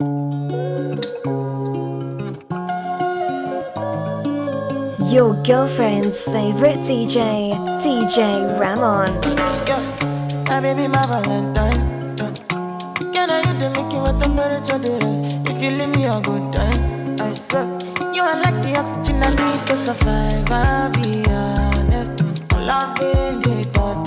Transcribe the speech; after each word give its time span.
Your 0.00 0.10
girlfriend's 5.44 6.24
favorite 6.24 6.78
DJ, 6.80 7.54
DJ 7.78 8.58
Ramon. 8.58 9.22
Yeah, 9.68 9.78
my 10.48 10.60
baby, 10.60 10.88
my 10.88 11.06
Valentine. 11.06 11.78
Yeah. 12.18 12.34
Can 13.12 13.30
I? 13.30 13.44
If 15.46 15.62
you 15.62 15.70
leave 15.70 15.94
me 15.94 16.06
a 16.06 16.20
good 16.22 16.52
time, 16.52 17.16
I 17.20 17.30
swear. 17.30 17.78
You 18.12 18.22
are 18.22 18.36
like 18.42 18.60
the 18.62 18.76
oxygen 18.76 19.22
I 19.22 19.30
need 19.30 19.66
to 19.68 19.76
survive. 19.76 20.50
I'll 20.50 20.90
be 20.90 21.24
honest. 21.30 22.20
I'm 22.52 22.66
loving 22.66 23.40
the 23.42 23.62
thought 23.72 24.03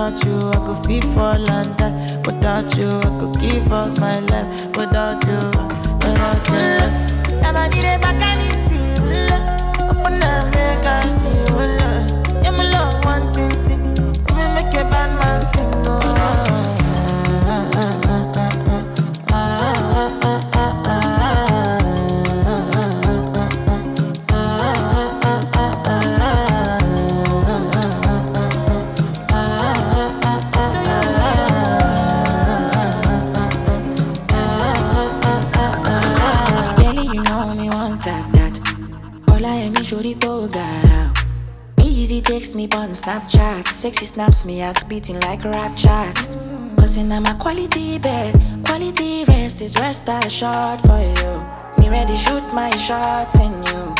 Without 0.00 0.24
you, 0.24 0.48
I 0.48 0.66
could 0.66 0.86
feel 0.86 1.02
fall 1.12 1.50
and 1.50 1.76
die. 1.76 2.22
Without 2.24 2.74
you, 2.74 2.88
I 2.88 3.18
could 3.20 3.38
give 3.38 3.70
up 3.70 3.98
my 4.00 4.18
life. 4.20 4.66
Without 4.74 5.22
you, 5.26 5.36
without 6.00 6.48
you. 6.48 7.36
Never 7.42 7.68
need 7.68 7.84
a 7.84 7.98
back 7.98 8.22
and 8.22 8.40
it's 8.40 8.70
real. 8.72 9.90
Open 9.90 10.22
up, 10.22 10.46
make 10.54 10.86
us. 10.86 11.49
Text 42.30 42.54
me 42.54 42.68
on 42.76 42.90
Snapchat. 42.90 43.66
Sexy 43.66 44.04
snaps 44.04 44.44
me 44.44 44.62
out 44.62 44.88
beating 44.88 45.18
like 45.18 45.44
a 45.44 45.50
rap 45.50 45.76
chat. 45.76 46.14
Cause 46.78 46.96
in 46.96 47.08
my 47.08 47.34
quality 47.40 47.98
bed, 47.98 48.40
quality 48.64 49.24
rest 49.24 49.60
is 49.60 49.74
rest 49.80 50.08
assured 50.08 50.80
for 50.82 51.00
you. 51.18 51.42
Me 51.76 51.90
ready 51.90 52.14
shoot 52.14 52.44
my 52.54 52.70
shots 52.76 53.40
in 53.40 53.50
you. 53.64 53.94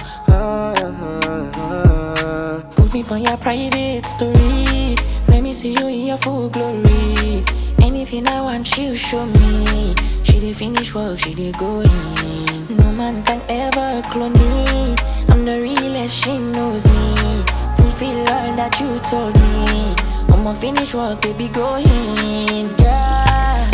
Put 2.71 2.94
me 2.94 3.03
for 3.03 3.19
your 3.19 3.37
private 3.38 4.06
story. 4.06 4.94
Let 5.26 5.43
me 5.43 5.53
see 5.53 5.72
you 5.72 5.88
in 5.88 6.06
your 6.06 6.19
full 6.19 6.50
glory. 6.50 7.43
Anything 7.82 8.28
I 8.28 8.43
want, 8.43 8.78
you 8.78 8.94
show 8.94 9.26
me. 9.26 9.97
She 10.22 10.38
did 10.38 10.55
finish 10.55 10.94
work, 10.94 11.19
she 11.19 11.34
did 11.34 11.59
go 11.59 11.81
in. 11.81 12.76
No 12.76 12.93
man 12.93 13.25
can 13.25 13.43
ever 13.49 14.09
clone 14.09 14.34
me. 14.34 14.94
I'm 15.28 15.44
the 15.44 15.60
realest, 15.60 16.15
she 16.25 16.38
knows 16.38 16.87
me. 16.87 17.59
Fulfill 17.91 18.21
all 18.21 18.55
that 18.55 18.78
you 18.81 18.97
told 19.11 19.34
me. 19.34 19.97
I'ma 20.33 20.53
finish 20.53 20.95
work, 20.95 21.23
baby, 21.23 21.49
go 21.49 21.75
in. 21.75 22.71
Yeah. 22.78 23.69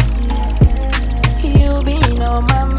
You 1.43 1.82
been 1.82 2.22
on 2.22 2.47
my 2.47 2.65
mind 2.65 2.75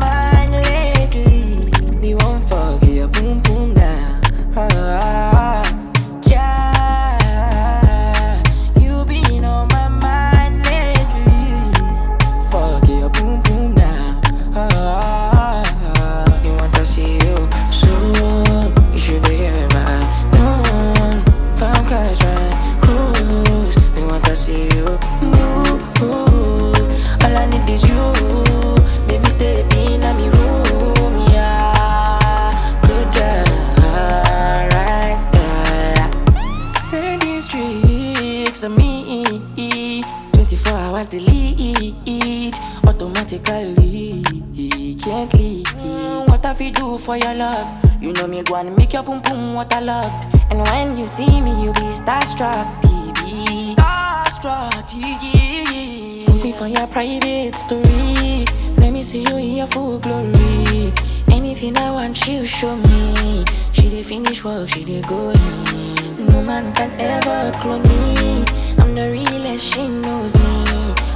your 49.57 49.65
I 49.65 49.79
waterlogged. 49.79 50.35
And 50.51 50.61
when 50.61 50.97
you 50.97 51.05
see 51.05 51.41
me, 51.41 51.63
you 51.63 51.73
be 51.73 51.91
starstruck, 51.91 52.81
baby. 52.81 53.73
Starstruck, 53.73 54.93
yeah. 54.95 56.43
Me 56.43 56.51
for 56.51 56.67
your 56.67 56.87
private 56.87 57.55
story. 57.55 58.45
Let 58.77 58.93
me 58.93 59.03
see 59.03 59.23
you 59.23 59.37
in 59.37 59.55
your 59.57 59.67
full 59.67 59.99
glory. 59.99 60.93
Anything 61.31 61.77
I 61.77 61.91
want, 61.91 62.27
you 62.27 62.45
show 62.45 62.75
me. 62.75 63.45
She 63.73 63.89
did 63.89 64.05
finish 64.05 64.43
work, 64.43 64.69
she 64.69 64.83
did 64.83 65.07
go 65.07 65.31
in. 65.31 66.25
No 66.27 66.41
man 66.41 66.73
can 66.73 66.91
ever 66.99 67.57
clone 67.59 67.83
me. 67.83 68.45
I'm 68.77 68.93
the 68.95 69.09
realest, 69.11 69.73
she 69.73 69.87
knows 69.87 70.37
me. 70.37 70.65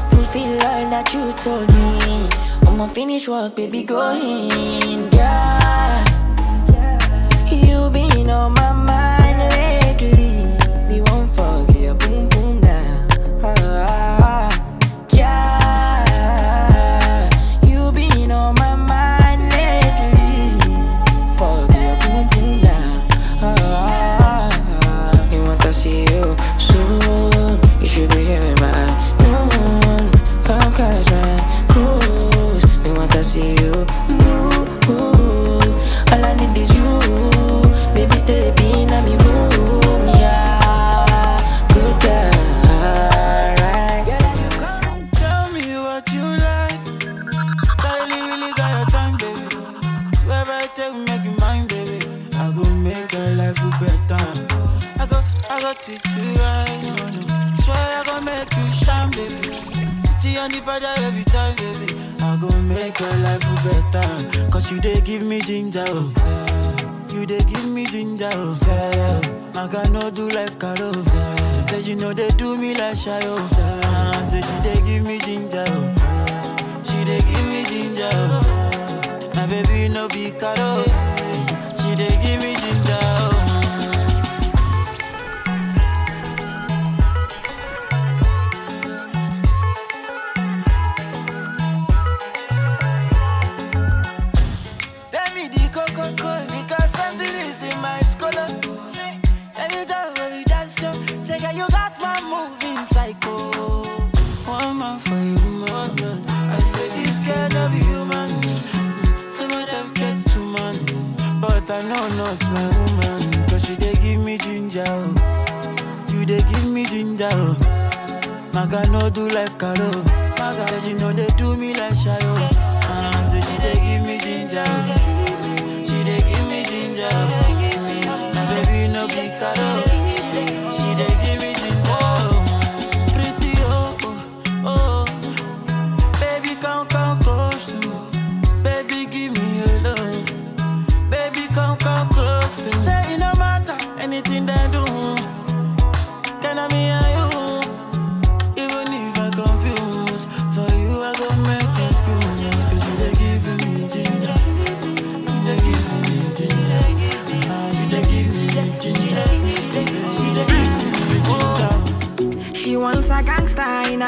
Fulfill 0.09 0.53
all 0.53 0.89
that 0.89 1.13
you 1.13 1.31
told 1.33 1.69
me. 1.69 2.29
I'ma 2.67 2.87
finish 2.87 3.27
work, 3.27 3.55
baby, 3.55 3.83
go 3.83 4.11
in. 4.11 5.09
Yeah. 5.11 5.60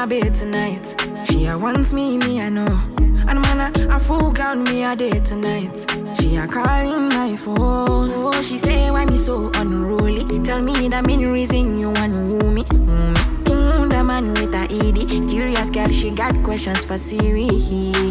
Bed 0.07 0.33
tonight. 0.33 0.95
She 1.29 1.45
a 1.45 1.57
wants 1.57 1.93
me, 1.93 2.17
me 2.17 2.41
I 2.41 2.49
know. 2.49 2.79
And 3.27 3.39
man, 3.41 3.73
a, 3.75 3.95
a 3.95 3.99
full 3.99 4.31
ground 4.31 4.67
me 4.67 4.83
a 4.83 4.95
day 4.95 5.19
tonight. 5.19 5.85
She 6.19 6.35
a 6.35 6.47
calling 6.47 7.09
my 7.09 7.35
phone. 7.35 8.11
Oh, 8.13 8.41
she 8.41 8.57
say 8.57 8.91
why 8.91 9.05
me 9.05 9.17
so 9.17 9.51
unruly. 9.55 10.25
Tell 10.43 10.61
me 10.61 10.89
the 10.89 11.01
main 11.03 11.31
reason 11.31 11.77
you 11.77 11.91
want 11.91 12.13
woo 12.13 12.51
me. 12.51 12.63
Woo 12.71 13.11
me. 13.11 13.21
Mm, 13.45 13.89
the 13.89 14.03
man 14.03 14.33
with 14.33 14.53
a 14.55 14.63
ED. 14.69 15.29
Curious 15.29 15.69
girl, 15.69 15.87
she 15.87 16.09
got 16.11 16.35
questions 16.43 16.83
for 16.83 16.97
Siri. 16.97 17.47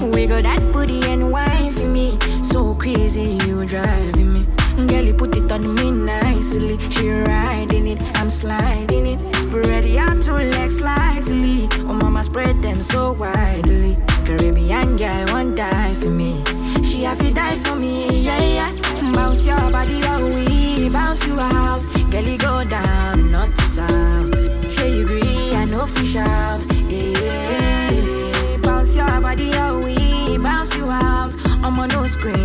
Wiggle 0.01 0.43
that 0.43 0.61
booty 0.73 1.03
and 1.05 1.31
wine 1.31 1.73
for 1.73 1.87
me. 1.87 2.19
So 2.43 2.75
crazy, 2.75 3.39
you 3.47 3.67
driving 3.67 4.33
me. 4.33 4.62
Girl, 4.77 5.05
you 5.05 5.15
put 5.15 5.37
it 5.37 5.51
on 5.53 5.75
me 5.75 5.91
nicely. 5.91 6.79
She 6.91 7.11
riding 7.11 7.89
it, 7.89 8.01
I'm 8.19 8.31
sliding 8.31 9.07
it. 9.07 9.37
Spread 9.37 9.85
your 9.85 10.19
two 10.21 10.33
legs 10.33 10.79
slightly. 10.79 11.69
Oh, 11.89 11.93
mama, 11.93 12.25
spread 12.25 12.63
them 12.63 12.83
so 12.83 13.13
widely. 13.13 13.97
Caribbean 14.25 14.97
girl 14.97 15.27
won't 15.29 15.57
die 15.57 15.95
for 15.95 16.11
me. 16.11 16.43
She 16.83 17.03
have 17.05 17.19
to 17.19 17.33
die 17.33 17.57
for 17.57 17.75
me, 17.77 18.21
yeah, 18.21 18.41
yeah. 18.43 18.71
Bounce 19.13 19.45
your 19.47 19.59
body, 19.71 20.01
oh, 20.05 20.25
we 20.35 20.89
bounce 20.89 21.27
you 21.27 21.39
out. 21.39 21.83
Girl, 22.11 22.23
you 22.25 22.39
go 22.39 22.65
down, 22.65 23.31
not 23.31 23.55
to 23.55 23.63
south. 23.63 24.73
Sure 24.73 24.87
you 24.87 25.03
agree, 25.05 25.55
I 25.55 25.65
know 25.65 25.87
fish 25.87 26.17
out. 26.17 26.65
Yeah, 26.89 28.57
bounce 28.63 28.97
your 28.97 29.21
body, 29.21 29.51
oh, 29.55 29.81
we 29.85 30.39
bounce 30.39 30.75
you 30.77 30.89
out. 30.91 31.35
I'm 31.65 31.79
on 31.79 31.89
no 31.91 32.07
scream, 32.07 32.42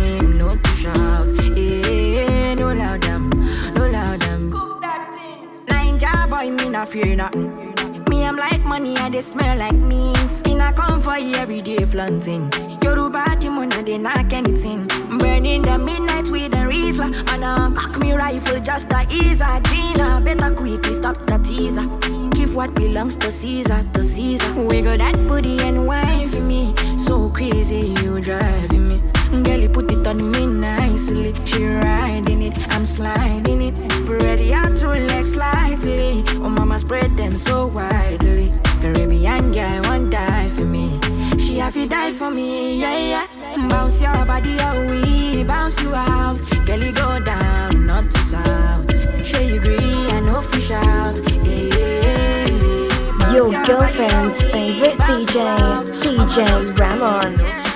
me 6.68 6.72
not 6.72 6.88
fear 6.88 7.16
nothing. 7.16 7.74
Me, 8.08 8.24
I'm 8.24 8.36
like 8.36 8.64
money, 8.64 8.96
and 8.96 9.14
they 9.14 9.20
smell 9.20 9.58
like 9.58 9.74
meat. 9.74 10.46
In 10.46 10.60
a 10.60 10.72
come 10.72 11.00
for 11.00 11.18
you 11.18 11.34
every 11.34 11.60
day 11.62 11.84
flaunting. 11.84 12.50
Yoruba, 12.82 13.36
the 13.40 13.50
money, 13.50 13.82
they 13.82 13.98
knock 13.98 14.32
anything. 14.32 14.86
Burning 15.18 15.62
the 15.62 15.78
midnight 15.78 16.30
with 16.30 16.52
a 16.54 16.64
Rizla. 16.70 17.08
And 17.32 17.44
um, 17.44 17.74
cock 17.74 17.98
me 17.98 18.12
rifle 18.12 18.60
just 18.60 18.88
to 18.90 19.06
ease 19.10 19.40
her. 19.40 19.60
Gina, 19.60 20.20
better 20.22 20.54
quickly 20.54 20.92
stop 20.92 21.16
the 21.26 21.38
teaser. 21.38 21.86
Give 22.30 22.54
what 22.54 22.74
belongs 22.74 23.16
to 23.16 23.30
Caesar, 23.30 23.84
to 23.94 24.04
Caesar. 24.04 24.52
Wiggle 24.54 24.98
that 24.98 25.16
booty 25.28 25.58
and 25.60 25.86
wine 25.86 26.28
for 26.28 26.40
me. 26.40 26.74
So 26.98 27.30
crazy, 27.30 27.94
you 28.02 28.20
driving 28.20 28.88
me. 28.88 29.17
Girl, 29.30 29.60
you 29.60 29.68
put 29.68 29.92
it 29.92 30.06
on 30.06 30.30
me 30.30 30.46
nicely. 30.46 31.34
She 31.44 31.64
riding 31.66 32.42
it, 32.42 32.54
I'm 32.72 32.86
sliding 32.86 33.60
it. 33.60 33.92
Spread 33.92 34.40
your 34.40 34.74
two 34.74 34.88
legs 35.06 35.32
slightly. 35.32 36.24
Oh, 36.38 36.48
mama, 36.48 36.78
spread 36.78 37.14
them 37.16 37.36
so 37.36 37.66
widely. 37.66 38.50
Caribbean 38.80 39.52
girl 39.52 39.82
won't 39.84 40.10
die 40.10 40.48
for 40.48 40.64
me. 40.64 40.98
She 41.38 41.58
have 41.58 41.74
to 41.74 41.86
die 41.86 42.10
for 42.12 42.30
me, 42.30 42.80
yeah, 42.80 43.26
yeah. 43.26 43.68
Bounce 43.68 44.00
your 44.00 44.24
body, 44.24 44.56
oh, 44.60 44.86
we 44.90 45.44
bounce 45.44 45.78
you 45.82 45.94
out. 45.94 46.40
Girl, 46.64 46.78
you 46.78 46.92
go 46.92 47.20
down, 47.20 47.86
not 47.86 48.10
to 48.10 48.18
south. 48.18 49.26
Sure 49.26 49.42
you 49.42 49.60
agree, 49.60 50.08
I 50.08 50.20
know 50.20 50.40
fish 50.40 50.70
out. 50.70 51.20
Yeah, 51.26 51.42
yeah, 51.44 52.46
yeah. 52.46 53.32
Your 53.34 53.52
oh, 53.52 53.64
girlfriend's 53.66 54.42
oh, 54.42 54.52
favorite 54.52 54.96
DJ. 54.96 55.84
DJ 56.00 56.78
Ramon. 56.78 57.67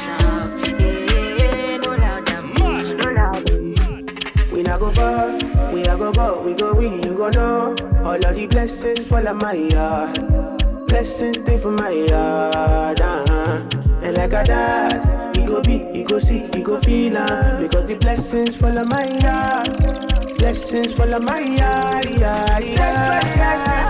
Not 4.73 4.81
go 4.81 4.91
far, 4.93 5.73
we 5.75 5.83
a 5.83 5.97
go 5.99 6.11
go, 6.13 6.41
we 6.41 6.55
go 6.55 6.73
we, 6.73 6.87
you 7.03 7.15
go 7.15 7.29
know. 7.29 7.75
All 8.05 8.15
of 8.15 8.35
the 8.35 8.47
blessings 8.47 9.07
fall 9.07 9.29
on 9.29 9.37
my 9.37 9.53
yard. 9.53 10.89
Blessings 10.89 11.39
stay 11.39 11.59
for 11.59 11.73
my 11.73 11.91
yard, 11.91 13.01
uh-huh. 13.01 13.69
And 14.03 14.17
like 14.17 14.33
a 14.33 14.45
dad, 14.45 15.37
he 15.37 15.45
go 15.45 15.61
be, 15.63 15.79
he 15.93 16.05
go 16.05 16.19
see, 16.19 16.49
he 16.55 16.63
go 16.63 16.81
feel 16.81 17.19
uh, 17.19 17.61
Because 17.61 17.87
the 17.87 17.97
blessings 17.97 18.57
fall 18.57 18.79
on 18.79 18.89
my 18.89 19.05
yard. 19.19 20.39
Blessings 20.39 20.95
fall 20.95 21.15
on 21.15 21.25
my 21.27 21.41
yard, 21.41 22.09
yeah, 22.09 22.59
yeah. 22.59 23.21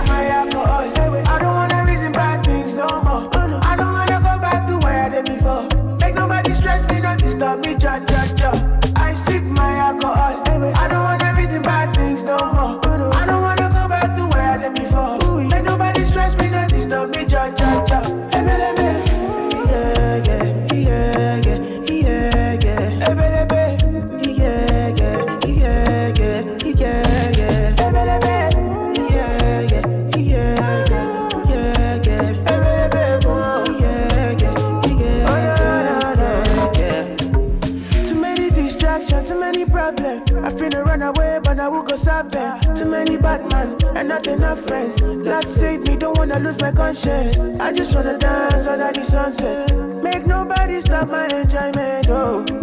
I 0.09 0.12
not 44.55 44.67
friends. 44.67 45.01
Lord 45.01 45.47
save 45.47 45.81
me, 45.87 45.95
don't 45.95 46.17
wanna 46.17 46.39
lose 46.39 46.59
my 46.59 46.71
conscience. 46.71 47.37
I 47.59 47.71
just 47.71 47.93
wanna 47.95 48.17
dance 48.17 48.67
under 48.67 48.91
the 48.91 49.03
sunset. 49.03 49.75
Make 50.03 50.25
nobody 50.25 50.81
stop 50.81 51.09
my 51.09 51.25
enjoyment. 51.27 52.07
Oh. 52.09 52.62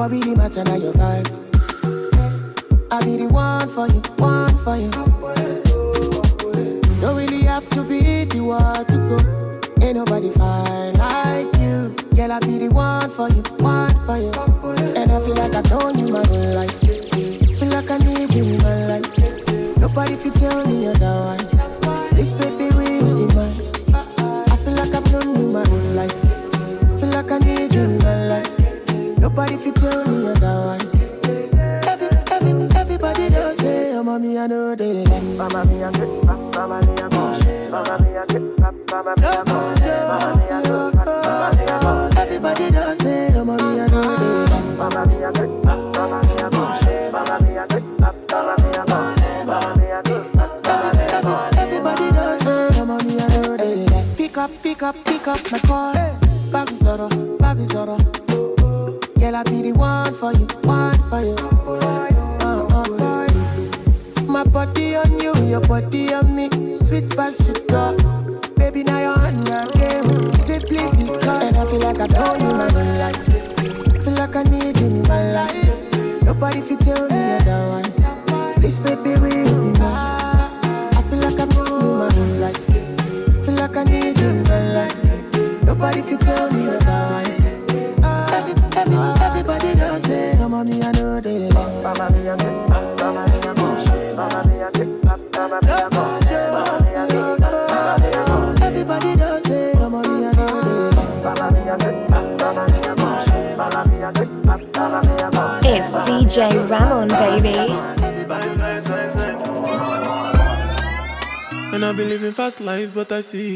What 0.00 0.12
really 0.12 0.34
matter 0.34 0.64
now 0.64 0.76
your 0.76 0.94
vibe? 0.94 1.28
I 2.90 3.04
be 3.04 3.18
the 3.18 3.26
one 3.28 3.68
for 3.68 3.86
you, 3.86 4.00
one 4.16 4.56
for 4.64 4.76
you. 4.78 4.90
Don't 7.02 7.16
really 7.18 7.42
have 7.42 7.68
to 7.68 7.82
be 7.82 8.24
the 8.24 8.40
one 8.40 8.86
to 8.86 8.96
go. 8.96 9.84
Ain't 9.84 9.96
nobody 9.96 10.30
fine 10.30 10.94
like 10.94 11.54
you. 11.58 11.94
Girl, 12.16 12.32
I 12.32 12.40
be 12.40 12.56
the 12.56 12.70
one 12.70 13.10
for 13.10 13.28
you, 13.28 13.42
one 13.58 13.94
for 14.06 14.16
you. 14.16 14.49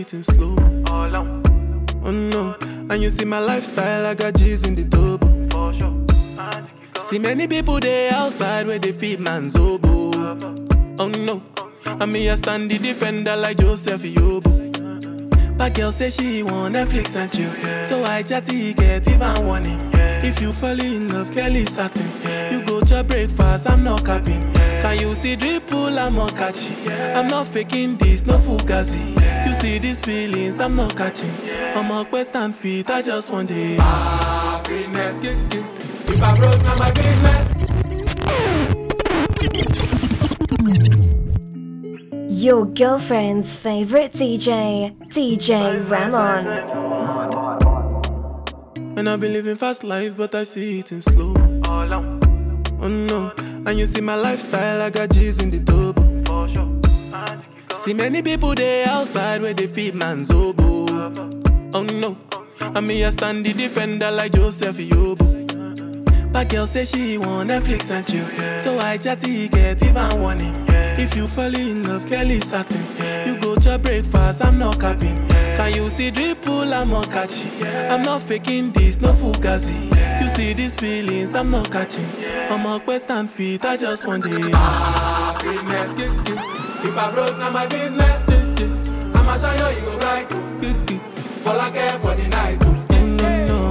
But 0.04 0.14
I 0.14 0.16
see 0.16 0.16
in 0.16 0.22
slow. 0.22 0.56
Oh 2.06 2.10
no, 2.10 2.56
and 2.60 3.02
you 3.02 3.10
see 3.10 3.24
my 3.24 3.38
lifestyle, 3.38 4.06
I 4.06 4.14
got 4.14 4.34
G's 4.34 4.66
in 4.66 4.74
the 4.74 4.84
double. 4.84 5.32
See 7.00 7.18
many 7.18 7.46
people 7.46 7.80
there 7.80 8.12
outside 8.12 8.66
where 8.66 8.78
they 8.78 8.92
feed 8.92 9.20
man's 9.20 9.56
oboe. 9.56 10.38
Oh 10.98 11.08
no, 11.08 11.42
and 11.86 12.12
me 12.12 12.28
I 12.28 12.34
stand 12.34 12.70
the 12.70 12.78
defender 12.78 13.36
like 13.36 13.58
Joseph 13.58 14.02
Yobo. 14.02 14.62
But 15.56 15.74
girl 15.74 15.92
say 15.92 16.10
she 16.10 16.42
want 16.42 16.74
Netflix 16.74 17.16
and 17.16 17.32
chill, 17.32 17.84
so 17.84 18.04
I 18.04 18.22
chatty 18.22 18.74
get 18.74 19.06
even 19.08 19.46
warning. 19.46 19.80
If 19.94 20.40
you 20.40 20.52
fall 20.52 20.78
in 20.80 21.08
love, 21.08 21.30
Kelly 21.30 21.64
satin. 21.64 22.06
You 22.52 22.62
go 22.64 22.80
to 22.80 23.04
breakfast, 23.04 23.70
I'm 23.70 23.84
not 23.84 24.04
capping. 24.04 24.42
Can 24.84 24.98
you 25.00 25.14
see 25.14 25.34
dripple, 25.34 25.98
I'm 25.98 26.14
not 26.14 26.36
catching. 26.36 26.76
I'm 26.92 27.26
not 27.28 27.46
faking 27.46 27.96
this, 27.96 28.26
no 28.26 28.36
fugazi. 28.36 29.16
You 29.46 29.54
see 29.54 29.78
these 29.78 30.04
feelings, 30.04 30.60
I'm 30.60 30.76
not 30.76 30.94
catching. 30.94 31.32
I'm 31.74 31.90
a 31.90 32.04
quest 32.04 32.36
and 32.36 32.54
feet, 32.54 32.90
I 32.90 33.00
just 33.00 33.30
want 33.30 33.50
it. 33.50 33.80
Happiness. 33.80 35.24
If 35.24 36.22
I 36.22 36.36
broke, 36.36 36.62
now 36.64 36.76
my 36.76 36.90
business. 36.90 37.48
Your 42.44 42.66
girlfriend's 42.66 43.56
favorite 43.56 44.12
DJ, 44.12 44.94
DJ 45.08 45.80
Ramon. 45.90 46.46
And 48.98 49.08
I've 49.08 49.18
been 49.18 49.32
living 49.32 49.56
fast 49.56 49.82
life, 49.82 50.14
but 50.14 50.34
I 50.34 50.44
see 50.44 50.80
it 50.80 50.92
in 50.92 51.00
slow. 51.00 51.32
Oh 52.80 52.88
no, 52.88 53.32
and 53.66 53.78
you 53.78 53.86
see 53.86 54.00
my 54.00 54.14
lifestyle, 54.14 54.82
I 54.82 54.90
got 54.90 55.10
G's 55.10 55.42
in 55.42 55.50
the 55.50 55.58
double. 55.58 56.04
See 57.74 57.94
many 57.94 58.22
people 58.22 58.54
there 58.54 58.88
outside 58.88 59.42
where 59.42 59.54
they 59.54 59.66
feed 59.66 59.94
man's 59.94 60.30
oboe. 60.30 60.86
Oh 61.74 61.82
no, 61.82 62.16
and 62.60 62.86
me 62.86 63.04
I 63.04 63.10
stand 63.10 63.44
the 63.44 63.52
defender 63.52 64.10
like 64.10 64.32
Joseph 64.32 64.76
Yobo. 64.76 65.32
But 66.32 66.48
girl 66.48 66.66
say 66.66 66.84
she 66.84 67.18
want 67.18 67.50
Netflix 67.50 67.90
and 67.90 68.06
chill, 68.06 68.58
so 68.58 68.78
I 68.78 68.96
chatty 68.96 69.48
get 69.48 69.82
even 69.82 70.20
warning. 70.20 70.54
If 70.96 71.16
you 71.16 71.28
fall 71.28 71.54
in 71.54 71.82
love, 71.84 72.06
Kelly 72.06 72.40
satin. 72.40 72.82
You 73.26 73.36
go 73.38 73.56
to 73.56 73.78
breakfast, 73.78 74.44
I'm 74.44 74.58
not 74.58 74.80
capping. 74.80 75.16
Can 75.28 75.74
you 75.74 75.90
see 75.90 76.10
dripple, 76.10 76.72
I'm 76.72 76.90
not 76.90 77.10
catching. 77.10 77.50
I'm 77.64 78.02
not 78.02 78.22
faking 78.22 78.72
this, 78.72 79.00
no 79.00 79.12
fugazi. 79.12 79.90
You 80.24 80.30
see 80.30 80.54
these 80.54 80.76
feelings, 80.76 81.34
I'm 81.34 81.50
not 81.50 81.70
catching. 81.70 82.06
I'm 82.50 82.64
a 82.64 82.80
quest 82.80 83.10
and 83.10 83.30
feet, 83.30 83.62
I 83.62 83.76
just 83.76 84.06
want 84.06 84.24
it. 84.24 84.54
Happiness. 84.54 85.98
If 85.98 86.96
I 86.96 87.10
broke, 87.12 87.36
now 87.36 87.50
my 87.50 87.66
business. 87.66 88.22
I'ma 89.14 89.36
show 89.36 89.52
you, 89.52 89.76
you 89.76 89.84
go 89.84 89.98
right. 89.98 90.32
All 91.46 91.60
I 91.60 91.70
care 91.70 91.98
for 91.98 92.14
the 92.14 92.26
night. 92.28 92.62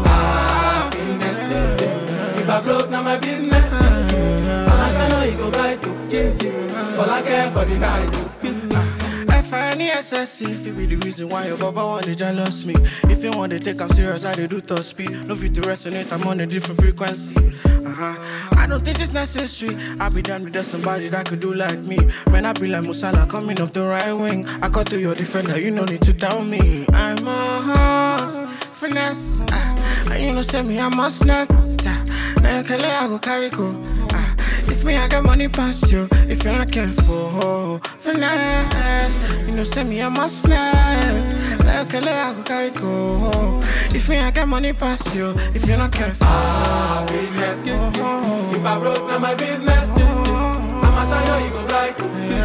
Happiness. 0.05 1.41
If 2.37 2.47
I 2.47 2.61
broke, 2.61 2.89
now 2.91 3.01
my 3.01 3.17
business. 3.17 3.73
I'ma 3.73 4.91
show 4.91 5.23
you, 5.23 5.31
you 5.31 5.37
go 5.37 5.49
right. 5.57 5.83
All 6.99 7.09
I 7.09 7.21
care 7.23 7.49
for 7.49 7.65
the 7.65 7.77
night. 7.79 8.72
F-I-N-E-S-S-E 10.03 10.51
If 10.51 10.75
be 10.75 10.85
the 10.85 10.97
reason 10.97 11.29
why 11.29 11.47
your 11.47 11.57
baba 11.57 11.85
want 11.85 12.03
to 12.05 12.13
jealous 12.15 12.65
me. 12.65 12.75
If 13.03 13.23
you 13.23 13.31
want 13.31 13.53
to 13.53 13.59
take 13.59 13.79
I'm 13.79 13.89
serious, 13.89 14.25
I 14.25 14.33
do 14.33 14.59
top 14.59 14.79
speed. 14.79 15.11
No 15.27 15.35
fit 15.35 15.55
to 15.55 15.61
resonate, 15.61 16.11
I'm 16.11 16.27
on 16.27 16.41
a 16.41 16.45
different 16.45 16.81
frequency. 16.81 17.35
Uh-huh. 17.65 18.57
I 18.57 18.67
don't 18.67 18.83
think 18.83 18.99
it's 18.99 19.13
necessary. 19.13 19.77
I 20.01 20.09
be 20.09 20.21
done 20.21 20.43
with 20.43 20.61
somebody 20.65 21.07
that 21.09 21.27
could 21.29 21.39
do 21.39 21.53
like 21.53 21.79
me. 21.79 21.97
Man, 22.29 22.45
I 22.45 22.51
be 22.53 22.67
like 22.67 22.83
Musala 22.83 23.29
coming 23.29 23.61
off 23.61 23.71
the 23.71 23.83
right 23.83 24.11
wing. 24.13 24.45
I 24.61 24.67
cut 24.69 24.87
to 24.87 24.99
your 24.99 25.13
defender, 25.15 25.57
you 25.59 25.71
no 25.71 25.85
need 25.85 26.01
to 26.01 26.13
tell 26.13 26.43
me. 26.43 26.85
I'm 26.91 27.25
a 27.25 28.17
horse, 28.19 28.41
finesse. 28.77 29.41
Uh, 29.41 30.15
you 30.19 30.33
know 30.33 30.41
say 30.41 30.61
me, 30.63 30.79
I'm 30.79 30.99
a 30.99 31.09
snap. 31.09 31.49
Uh, 31.49 31.55
Now 32.41 32.57
you 32.57 32.63
can 32.65 32.79
let 32.79 33.03
I 33.03 33.07
go 33.07 33.19
carry 33.19 33.49
go 33.49 33.71
if 34.69 34.83
me, 34.85 34.95
I 34.97 35.07
got 35.07 35.23
money 35.23 35.47
past 35.47 35.91
you. 35.91 36.07
If 36.27 36.43
you're 36.43 36.53
not 36.53 36.71
careful, 36.71 37.79
finesse. 37.97 39.17
You 39.47 39.53
know, 39.55 39.63
send 39.63 39.89
me 39.89 39.99
a 40.01 40.09
must 40.09 40.41
snap. 40.41 41.63
Like 41.65 41.93
a 41.93 41.97
I 41.97 42.33
go 42.35 42.43
carry 42.43 42.71
go. 42.71 43.59
If 43.93 44.09
me, 44.09 44.17
I 44.17 44.31
got 44.31 44.47
money 44.47 44.73
past 44.73 45.15
you. 45.15 45.33
If 45.53 45.67
you're 45.67 45.77
not 45.77 45.91
careful, 45.91 46.27
ah, 46.27 47.05
Happiness. 47.07 47.67
If 47.67 48.65
I 48.65 48.79
broke, 48.79 49.07
now 49.07 49.19
my 49.19 49.35
business. 49.35 49.89
I'ma 49.97 51.03
show 51.25 51.37
you 51.45 51.51
go 51.51 51.65
right. 51.67 52.42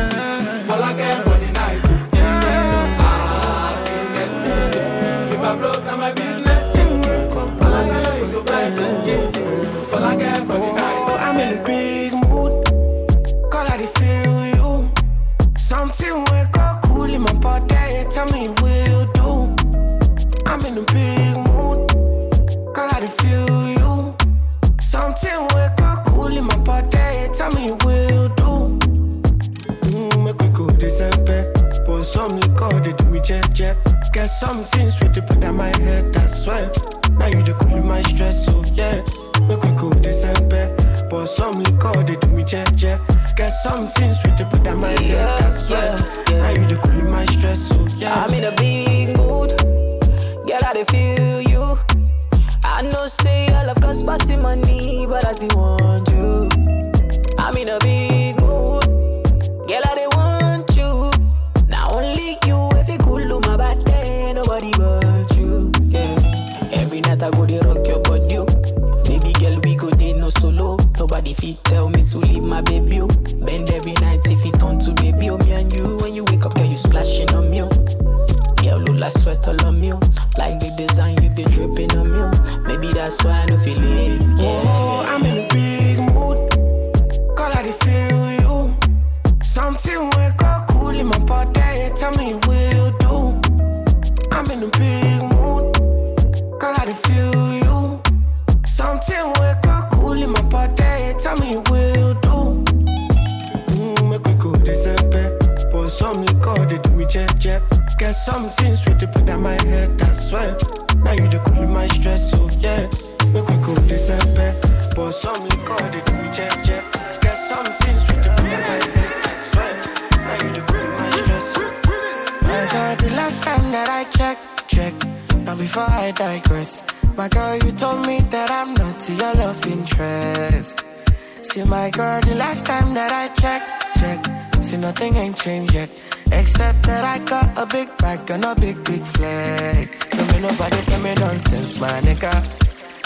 See 134.68 134.76
nothing 134.76 135.16
ain't 135.16 135.34
changed 135.34 135.72
yet. 135.72 135.88
Except 136.30 136.82
that 136.82 137.02
I 137.02 137.18
got 137.25 137.56
a 137.56 137.64
big 137.64 137.88
bag 137.96 138.30
and 138.30 138.44
a 138.44 138.54
big, 138.54 138.76
big 138.84 139.02
flag. 139.02 139.88
Don't 140.10 140.26
make 140.30 140.42
nobody 140.42 140.76
tell 140.88 141.00
me 141.00 141.14
nonsense, 141.14 141.80
my 141.80 141.88
nigga. 142.06 142.34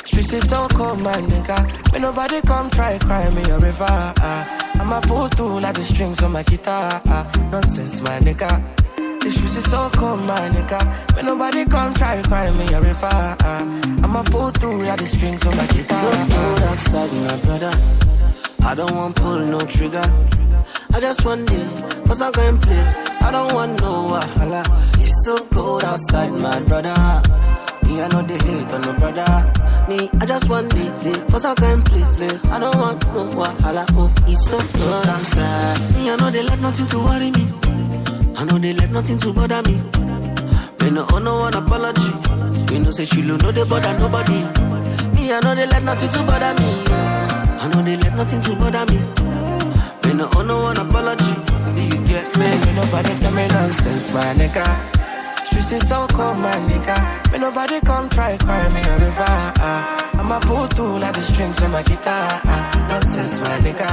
Streets 0.04 0.32
is 0.32 0.48
so 0.50 0.66
cold, 0.70 1.00
my 1.02 1.12
nigga. 1.12 1.92
May 1.92 2.00
nobody 2.00 2.40
come 2.40 2.68
try 2.70 2.98
cry 2.98 3.30
me 3.30 3.42
a 3.48 3.60
river. 3.60 3.86
ah. 3.88 4.58
I'ma 4.80 5.00
pull 5.02 5.28
through 5.28 5.60
like 5.60 5.74
the 5.76 5.82
strings 5.82 6.20
on 6.24 6.32
my 6.32 6.42
guitar. 6.42 7.00
ah. 7.06 7.30
Nonsense, 7.52 8.00
my 8.02 8.18
nigga. 8.18 8.50
The 9.20 9.30
streets 9.30 9.56
is 9.58 9.70
so 9.70 9.88
cold, 9.90 10.18
my 10.22 10.40
nigga. 10.50 10.80
May 11.14 11.22
nobody 11.22 11.64
come 11.66 11.94
try 11.94 12.20
cry 12.22 12.50
me 12.50 12.66
a 12.74 12.80
river. 12.80 13.36
I'ma 14.02 14.24
pull 14.24 14.50
through 14.50 14.82
like 14.82 14.98
the 14.98 15.06
strings 15.06 15.46
on 15.46 15.56
my 15.56 15.66
guitar. 15.68 16.02
So 16.02 16.34
cold 16.34 16.60
outside, 16.62 17.12
my 17.28 17.36
brother. 17.46 17.72
I 18.64 18.74
don't 18.74 18.94
want 18.96 19.14
pull 19.14 19.38
no 19.38 19.60
trigger. 19.60 20.02
I 20.94 21.00
just 21.00 21.24
want 21.24 21.50
it, 21.50 22.06
cause 22.06 22.20
I'm 22.20 22.32
going 22.32 22.58
play. 22.58 22.84
I 23.20 23.30
don't 23.30 23.52
want 23.54 23.80
no 23.80 24.10
wahala. 24.10 24.62
It's 25.00 25.24
so 25.24 25.36
cold 25.46 25.84
outside, 25.84 26.32
my 26.32 26.62
brother. 26.68 26.94
Me, 27.82 28.00
I 28.02 28.08
know 28.08 28.22
they 28.22 28.38
hate 28.38 28.72
on 28.72 28.80
no 28.82 28.92
brother. 28.94 29.52
Me, 29.88 30.10
I 30.20 30.26
just 30.26 30.48
want 30.48 30.72
it, 30.74 31.30
cause 31.30 31.44
I'm 31.44 31.54
going 31.54 31.82
places. 31.82 32.44
I 32.50 32.60
don't 32.60 32.76
want 32.76 33.04
no 33.06 33.24
wahala. 33.40 33.84
Oh, 33.92 34.12
it's 34.26 34.46
so 34.48 34.58
cold 34.58 35.06
outside. 35.06 35.80
Me, 35.94 36.10
I 36.10 36.16
know 36.16 36.30
they 36.30 36.42
let 36.42 36.60
nothing 36.60 36.86
to 36.88 36.98
worry 36.98 37.30
me. 37.30 37.48
I 38.36 38.44
know 38.44 38.58
they 38.58 38.72
let 38.74 38.90
nothing 38.90 39.18
to 39.18 39.32
bother 39.32 39.62
me. 39.62 39.76
Me 40.82 40.90
no 40.90 41.06
owe 41.10 41.18
no 41.18 41.38
one 41.40 41.54
apology. 41.54 42.12
You 42.74 42.80
know 42.80 42.90
say 42.90 43.04
she 43.04 43.22
no 43.22 43.36
they 43.36 43.64
bother 43.64 43.98
nobody. 43.98 44.40
Me 45.14 45.32
I 45.32 45.40
know 45.40 45.54
they 45.54 45.66
let 45.66 45.82
nothing 45.84 46.10
to 46.10 46.18
bother 46.24 46.52
me. 46.60 46.68
I 47.62 47.70
know 47.72 47.82
they 47.82 47.96
let 47.96 48.14
nothing 48.14 48.40
to 48.42 48.56
bother 48.56 48.84
me. 48.92 49.41
Me 50.12 50.18
no 50.18 50.28
owe 50.36 50.42
no 50.42 50.60
one 50.60 50.76
apology. 50.76 51.32
Do 51.74 51.80
you 51.80 52.06
get 52.06 52.26
me? 52.36 52.44
May 52.44 52.74
nobody 52.74 53.08
tell 53.20 53.32
me 53.32 53.46
nonsense, 53.48 54.12
my 54.12 54.34
nigga. 54.34 54.66
Streets 55.46 55.72
is 55.72 55.88
so 55.88 56.06
cold, 56.08 56.36
my 56.38 56.52
nigga. 56.68 57.32
May 57.32 57.38
nobody 57.38 57.80
come 57.80 58.10
try 58.10 58.36
cry 58.36 58.68
me 58.74 58.80
a 58.82 58.98
river. 58.98 59.24
ah. 59.26 60.10
I'ma 60.20 60.38
pull 60.40 60.66
through 60.66 60.98
like 60.98 61.14
the 61.14 61.22
strings 61.22 61.62
on 61.62 61.70
my 61.72 61.82
guitar. 61.82 62.28
ah. 62.44 62.86
Nonsense, 62.90 63.40
my 63.40 63.56
nigga. 63.64 63.88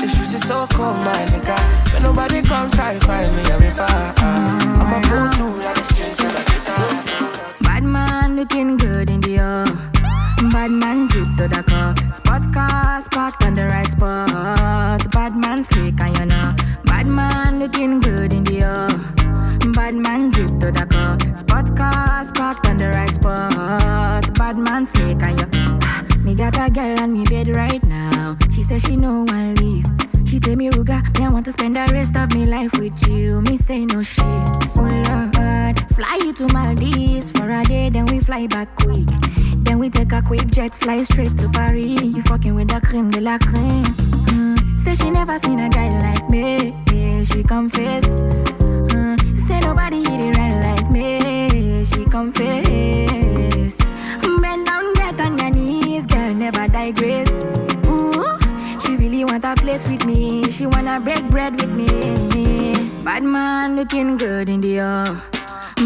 The 0.00 0.06
streets 0.06 0.34
is 0.34 0.46
so 0.46 0.68
cold, 0.68 0.96
my 0.98 1.20
nigga. 1.32 1.58
May 1.94 2.00
nobody 2.00 2.42
come 2.42 2.70
try 2.70 2.96
cry 3.00 3.28
me 3.34 3.42
a 3.50 3.58
river. 3.58 3.86
ah. 3.88 4.80
I'ma 4.80 4.98
pull 5.08 5.28
through 5.34 5.64
like 5.64 5.74
the 5.74 5.82
strings 5.92 6.20
on 6.20 6.32
my 6.32 6.44
guitar. 6.50 6.86
Bad 7.62 7.82
man 7.82 8.36
looking 8.36 8.76
good 8.76 9.10
in 9.10 9.20
the 9.20 9.38
air. 9.38 9.66
Bad 10.52 10.72
man 10.72 11.06
drip 11.06 11.28
to 11.36 11.46
the 11.46 11.62
car. 11.62 11.94
Spot 12.12 12.42
cars 12.52 13.06
parked 13.06 13.44
on 13.44 13.54
the 13.54 13.66
right 13.66 13.86
spot. 13.86 15.10
Bad 15.12 15.36
man 15.36 15.62
slick 15.62 16.00
and 16.00 16.18
you 16.18 16.26
know. 16.26 16.54
Bad 16.84 17.06
man 17.06 17.60
looking 17.60 18.00
good 18.00 18.32
in 18.32 18.42
the 18.42 18.62
air. 18.62 19.72
Bad 19.72 19.94
man 19.94 20.30
drip 20.30 20.50
to 20.58 20.72
the 20.72 20.86
car. 20.90 21.18
Spot 21.36 21.76
cars 21.76 22.32
parked 22.32 22.66
on 22.66 22.78
the 22.78 22.88
right 22.88 23.10
spot. 23.10 24.34
Bad 24.34 24.58
man 24.58 24.84
slick 24.84 25.22
and 25.22 25.38
you. 25.38 25.46
Me 26.24 26.34
got 26.34 26.56
a 26.56 26.68
girl 26.68 26.98
on 26.98 27.12
me 27.12 27.24
bed 27.26 27.48
right 27.48 27.84
now. 27.86 28.36
She 28.50 28.62
says 28.62 28.82
she 28.82 28.96
no 28.96 29.22
one 29.24 29.54
leave. 29.54 29.86
She 30.26 30.38
tell 30.38 30.56
me 30.56 30.68
Ruger, 30.70 31.00
me 31.18 31.26
I 31.26 31.28
want 31.28 31.44
to 31.46 31.52
spend 31.52 31.76
the 31.76 31.88
rest 31.92 32.16
of 32.16 32.32
me 32.34 32.44
life 32.46 32.72
with 32.78 33.08
you. 33.08 33.40
Me 33.42 33.56
say 33.56 33.86
no 33.86 34.02
shit. 34.02 34.24
Oh 34.24 34.82
Lord, 34.82 35.80
fly 35.94 36.20
you 36.24 36.32
to 36.34 36.46
Maldives 36.52 37.30
for 37.30 37.50
a 37.50 37.64
day, 37.64 37.88
then 37.88 38.06
we 38.06 38.20
fly 38.20 38.46
back 38.46 38.74
quick. 38.76 39.08
Then 39.64 39.78
we 39.78 39.90
take 39.90 40.12
a 40.12 40.22
quick 40.22 40.46
jet, 40.48 40.74
fly 40.74 41.02
straight 41.02 41.36
to 41.38 41.48
Paris. 41.48 42.02
You 42.02 42.22
fucking 42.22 42.54
with 42.54 42.68
the 42.68 42.80
cream 42.80 43.10
de 43.10 43.20
la 43.20 43.38
creme. 43.38 43.84
Mm. 43.84 44.58
Say 44.84 44.94
she 44.94 45.10
never 45.10 45.38
seen 45.38 45.60
a 45.60 45.68
guy 45.68 45.88
like 46.02 46.28
me. 46.30 46.72
Yeah, 46.92 47.22
she 47.24 47.42
confess. 47.42 48.04
Mm. 48.92 49.36
Say 49.36 49.60
nobody 49.60 49.98
hit 49.98 50.20
it 50.20 50.36
right 50.38 50.60
like 50.74 50.90
me. 50.90 51.84
She 51.84 52.04
confess. 52.04 53.78
Bend 54.42 54.66
down, 54.66 54.94
get 54.94 55.20
on 55.20 55.38
your 55.38 55.50
knees, 55.50 56.06
girl, 56.06 56.34
never 56.34 56.66
digress. 56.68 57.30
Ooh, 57.86 58.24
she 58.80 58.96
really 58.96 59.24
want 59.24 59.42
to 59.42 59.54
flex 59.56 59.86
with 59.86 60.04
me. 60.06 60.48
She 60.50 60.66
wanna 60.66 61.00
break 61.00 61.28
bread 61.30 61.60
with 61.60 61.70
me. 61.70 62.74
Bad 63.04 63.22
man 63.22 63.76
looking 63.76 64.16
good 64.16 64.48
in 64.48 64.60
the 64.60 64.78
air. 64.78 65.20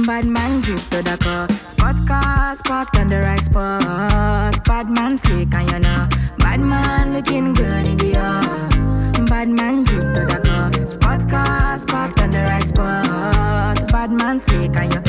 Bad 0.06 0.24
man 0.24 0.60
drip 0.60 0.80
to 0.90 1.02
the 1.02 1.16
car. 1.18 1.48
Spot 1.84 2.08
cars 2.08 2.62
parked 2.62 2.96
on 2.96 3.08
the 3.08 3.20
right 3.20 3.42
spot. 3.42 4.64
Bad 4.64 4.88
man 4.88 5.18
slick 5.18 5.52
and 5.52 5.70
you 5.70 5.78
know. 5.80 6.08
Bad 6.38 6.60
man 6.60 7.12
looking 7.12 7.52
good 7.52 7.86
in 7.86 7.98
the 7.98 8.14
air. 8.16 9.26
Bad 9.26 9.50
man 9.50 9.84
drip 9.84 10.14
to 10.14 10.24
the. 10.24 10.86
Spot 10.86 11.28
cars 11.28 11.84
parked 11.84 12.20
on 12.20 12.30
the 12.30 12.40
right 12.40 12.64
spot. 12.64 13.86
Bad 13.92 14.12
man 14.12 14.38
slick 14.38 14.74
and 14.76 14.94
you. 14.94 15.00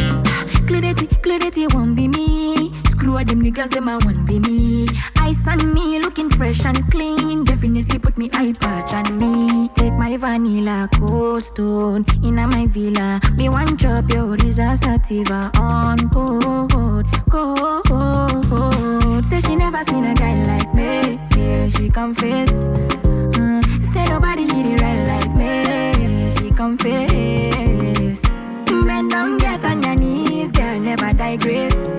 Clarity, 0.68 1.08
ah, 1.10 1.18
clarity 1.24 1.66
won't 1.68 1.96
be 1.96 2.10
me. 2.10 2.75
All 3.16 3.24
them 3.24 3.42
niggas, 3.42 3.70
them 3.70 3.88
I 3.88 3.98
won't 4.04 4.28
be 4.28 4.40
me. 4.40 4.90
Ice 5.16 5.48
on 5.48 5.74
me, 5.74 6.00
looking 6.00 6.28
fresh 6.28 6.66
and 6.66 6.86
clean. 6.92 7.46
Definitely 7.46 7.98
put 7.98 8.18
me 8.18 8.30
eye 8.34 8.52
patch 8.60 8.94
on 8.94 9.18
me. 9.18 9.70
Take 9.70 9.94
my 9.94 10.18
vanilla 10.18 10.90
cold 11.00 11.46
stone 11.46 12.04
in 12.24 12.36
my 12.36 12.68
villa. 12.68 13.22
Me 13.38 13.48
one 13.48 13.78
drop 13.78 14.10
your 14.10 14.36
Risa 14.36 14.76
sativa 14.76 15.50
on 15.56 16.10
cold, 16.10 17.06
cold. 17.30 19.24
Say 19.24 19.40
she 19.40 19.56
never 19.56 19.82
seen 19.86 20.04
a 20.04 20.14
guy 20.14 20.36
like 20.52 20.74
me. 20.76 21.18
Yeah, 21.38 21.70
she 21.70 21.90
confess. 21.90 22.68
Mm, 22.68 23.82
say 23.82 24.04
nobody 24.10 24.44
hit 24.44 24.66
it 24.66 24.82
right 24.82 25.08
like 25.08 25.34
me. 25.38 26.30
She 26.32 26.52
confess. 26.52 28.22
Bend 28.68 29.10
down, 29.10 29.38
get 29.38 29.64
on 29.64 29.82
your 29.84 29.96
knees, 29.96 30.52
girl, 30.52 30.80
never 30.82 31.14
digress. 31.14 31.94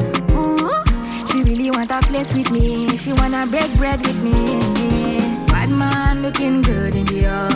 She 1.67 1.71
want 1.73 1.91
to 1.91 2.01
flex 2.03 2.33
with 2.33 2.49
me. 2.53 2.97
She 2.97 3.13
wanna 3.13 3.45
break 3.45 3.77
bread 3.77 4.01
with 4.01 4.23
me. 4.23 4.33
Bad 5.49 5.69
man 5.69 6.23
looking 6.23 6.63
good 6.63 6.95
in 6.95 7.07
the 7.07 7.25
air. 7.25 7.51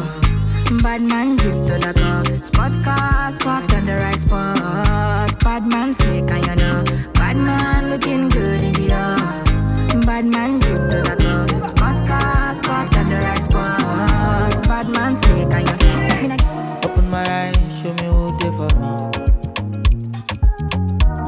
Bad 0.82 1.00
man 1.02 1.36
drip 1.36 1.64
to 1.68 1.78
the 1.78 1.94
car. 1.94 2.24
Spot 2.40 2.72
cars 2.82 3.38
parked 3.38 3.72
on 3.72 3.86
the 3.86 3.94
right 3.94 4.18
spot. 4.18 5.38
Bad 5.44 5.64
man 5.64 5.92
slick 5.92 6.28
and 6.28 6.44
you 6.44 6.56
know. 6.56 6.82
Bad 7.14 7.36
man 7.36 7.90
looking 7.90 8.28
good 8.30 8.64
in 8.64 8.72
the 8.72 8.90
air. 8.90 10.04
Bad 10.04 10.24
man 10.24 10.58
drip 10.58 10.90
to 10.90 11.02
the 11.08 11.14
car. 11.22 11.46
Spot 11.68 12.04
cars 12.04 12.60
parked 12.62 12.96
on 12.96 13.08
the 13.08 13.16
right 13.16 13.40
spot. 13.40 14.60
Bad 14.66 14.88
man 14.88 15.14
slick 15.14 15.54
and 15.54 15.68
you 15.70 16.28
know. 16.28 16.36
Open 16.82 17.08
my 17.10 17.22
eyes, 17.22 17.56
show 17.80 17.94
me 17.94 18.06
who 18.06 18.36
they 18.40 18.50
for 18.58 18.70
me. 18.74 18.90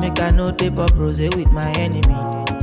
Make 0.01 0.19
I 0.21 0.31
know 0.33 0.51
tape 0.51 0.81
up 0.81 0.93
rose 0.97 1.21
with 1.21 1.53
my 1.53 1.71
enemy. 1.75 2.62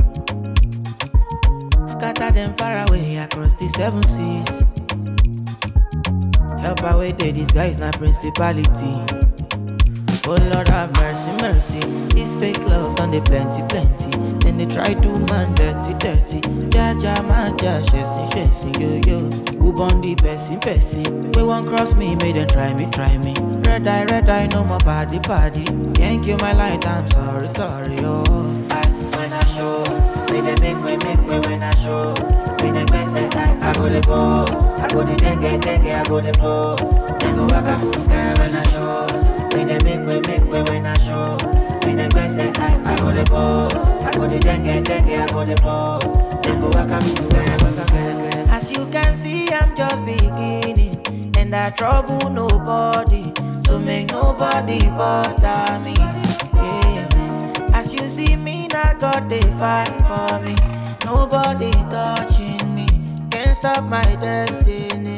Scatter 2.00 2.30
them 2.32 2.54
far 2.54 2.86
away 2.88 3.16
across 3.18 3.52
the 3.52 3.68
seven 3.76 4.02
seas. 4.02 4.64
Help 6.62 6.80
away 6.80 7.12
there, 7.12 7.30
this 7.30 7.50
guy 7.50 7.70
not 7.78 7.92
principality. 7.98 8.96
Oh 10.24 10.40
Lord 10.48 10.68
have 10.68 10.96
mercy, 10.96 11.30
mercy. 11.42 11.80
This 12.16 12.34
fake 12.36 12.64
love 12.64 12.96
done 12.96 13.10
the 13.10 13.20
plenty, 13.20 13.60
plenty. 13.68 14.16
Then 14.40 14.56
they 14.56 14.64
try 14.64 14.94
do 14.94 15.12
man 15.28 15.52
dirty, 15.52 15.92
dirty. 16.00 16.40
Ja 16.72 16.96
ja 16.96 17.20
man 17.28 17.52
ja, 17.58 17.82
chasing, 17.84 18.30
chasing, 18.30 18.80
yo 18.80 18.96
yo. 19.04 19.18
Who 19.60 19.74
born 19.74 20.00
the 20.00 20.14
person, 20.14 20.58
person? 20.60 21.04
We 21.32 21.42
won't 21.42 21.68
cross 21.68 21.94
me, 21.94 22.16
make 22.16 22.34
them 22.34 22.48
try 22.48 22.72
me, 22.72 22.86
try 22.86 23.18
me. 23.18 23.34
Red 23.68 23.86
eye, 23.86 24.06
red 24.06 24.26
eye, 24.26 24.46
no 24.46 24.64
more 24.64 24.78
body, 24.78 25.18
body. 25.18 25.66
Can't 25.92 26.24
kill 26.24 26.38
my 26.38 26.54
light, 26.54 26.86
I'm 26.86 27.06
sorry, 27.10 27.48
sorry, 27.48 27.98
oh. 27.98 28.24
I, 28.70 28.86
when 28.88 29.30
I 29.30 29.44
show, 29.44 30.09
when 30.30 30.44
they 30.44 30.54
make 30.60 30.84
way, 30.84 30.96
make 30.96 31.26
way 31.26 31.40
when 31.40 31.62
I 31.62 31.74
show. 31.74 32.14
When 32.60 32.74
they 32.74 32.84
best 32.84 33.16
at 33.16 33.34
night, 33.34 33.62
I 33.62 33.72
go 33.74 33.88
the 33.88 34.00
boss. 34.02 34.50
I 34.80 34.88
go 34.88 35.02
the 35.02 35.16
dengue, 35.16 35.60
dengue, 35.60 35.90
I 35.90 36.04
go 36.04 36.20
the 36.20 36.32
blow. 36.32 36.76
Then 37.18 37.36
go 37.36 37.46
back, 37.48 37.80
go 37.80 37.90
girl 37.90 38.34
when 38.38 38.54
I 38.54 38.62
show. 38.70 39.06
When 39.52 39.66
they 39.66 39.78
make 39.84 40.06
way, 40.06 40.20
make 40.26 40.50
way 40.50 40.62
when 40.62 40.86
I 40.86 40.94
show. 40.98 41.36
When 41.84 41.96
they 41.96 42.08
best 42.08 42.38
at 42.38 42.56
night, 42.58 42.86
I 42.86 42.96
go 42.98 43.12
the 43.12 43.24
boss. 43.24 43.74
I 44.04 44.10
go 44.12 44.28
the 44.28 44.38
dengue, 44.38 44.84
dengue, 44.84 45.18
I 45.18 45.26
go 45.26 45.44
the 45.44 45.56
blow. 45.56 45.98
Then 46.42 46.60
go 46.60 46.70
back, 46.70 46.88
go 46.88 47.28
girl, 47.28 47.74
back, 47.76 47.90
girl. 47.90 48.50
As 48.50 48.70
you 48.70 48.86
can 48.86 49.16
see, 49.16 49.48
I'm 49.52 49.74
just 49.76 50.04
beginning. 50.04 50.96
And 51.36 51.54
I 51.54 51.70
trouble 51.70 52.30
nobody. 52.30 53.32
So 53.64 53.78
make 53.78 54.10
nobody 54.12 54.80
bother 54.90 55.80
me. 55.80 55.94
Yeah. 56.54 57.70
As 57.72 57.92
you 57.92 58.08
see 58.08 58.36
me, 58.36 58.59
God 59.00 59.30
they 59.30 59.40
fight 59.58 59.88
for 60.06 60.40
me. 60.40 60.54
Nobody 61.06 61.72
touching 61.88 62.74
me. 62.74 62.86
Can't 63.30 63.56
stop 63.56 63.82
my 63.84 64.02
destiny. 64.20 65.16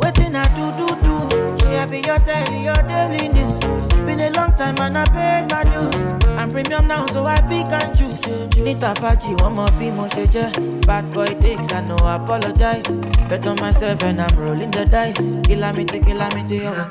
Waiting 0.00 0.36
I 0.36 0.46
do 0.54 0.70
do 0.78 0.86
do. 1.02 1.66
Yeah, 1.66 1.86
be 1.86 1.98
your 2.06 2.20
daily, 2.20 2.62
your 2.64 2.82
daily 2.86 3.26
news. 3.28 3.88
Been 4.06 4.20
a 4.20 4.30
long 4.30 4.54
time 4.54 4.78
and 4.78 4.96
I 4.96 5.04
paid 5.06 5.50
my 5.50 5.64
dues. 5.64 6.19
I'm 6.40 6.50
premium 6.50 6.88
now, 6.88 7.04
so 7.08 7.26
I 7.26 7.38
pick 7.42 7.66
and 7.66 7.98
choose. 7.98 8.26
Nita 8.56 8.94
Faji, 8.96 9.38
one 9.42 9.56
more 9.56 9.68
be 9.78 9.90
more. 9.90 10.08
Bad 10.86 11.12
boy 11.12 11.26
dicks, 11.26 11.70
I 11.70 11.82
know 11.82 11.96
I 11.96 12.16
apologize. 12.16 12.98
Bet 13.28 13.46
on 13.46 13.56
myself 13.60 14.02
and 14.04 14.22
I'm 14.22 14.38
rolling 14.38 14.70
the 14.70 14.86
dice. 14.86 15.36
Calamity, 15.44 16.00
calamity, 16.00 16.66
oh. 16.66 16.90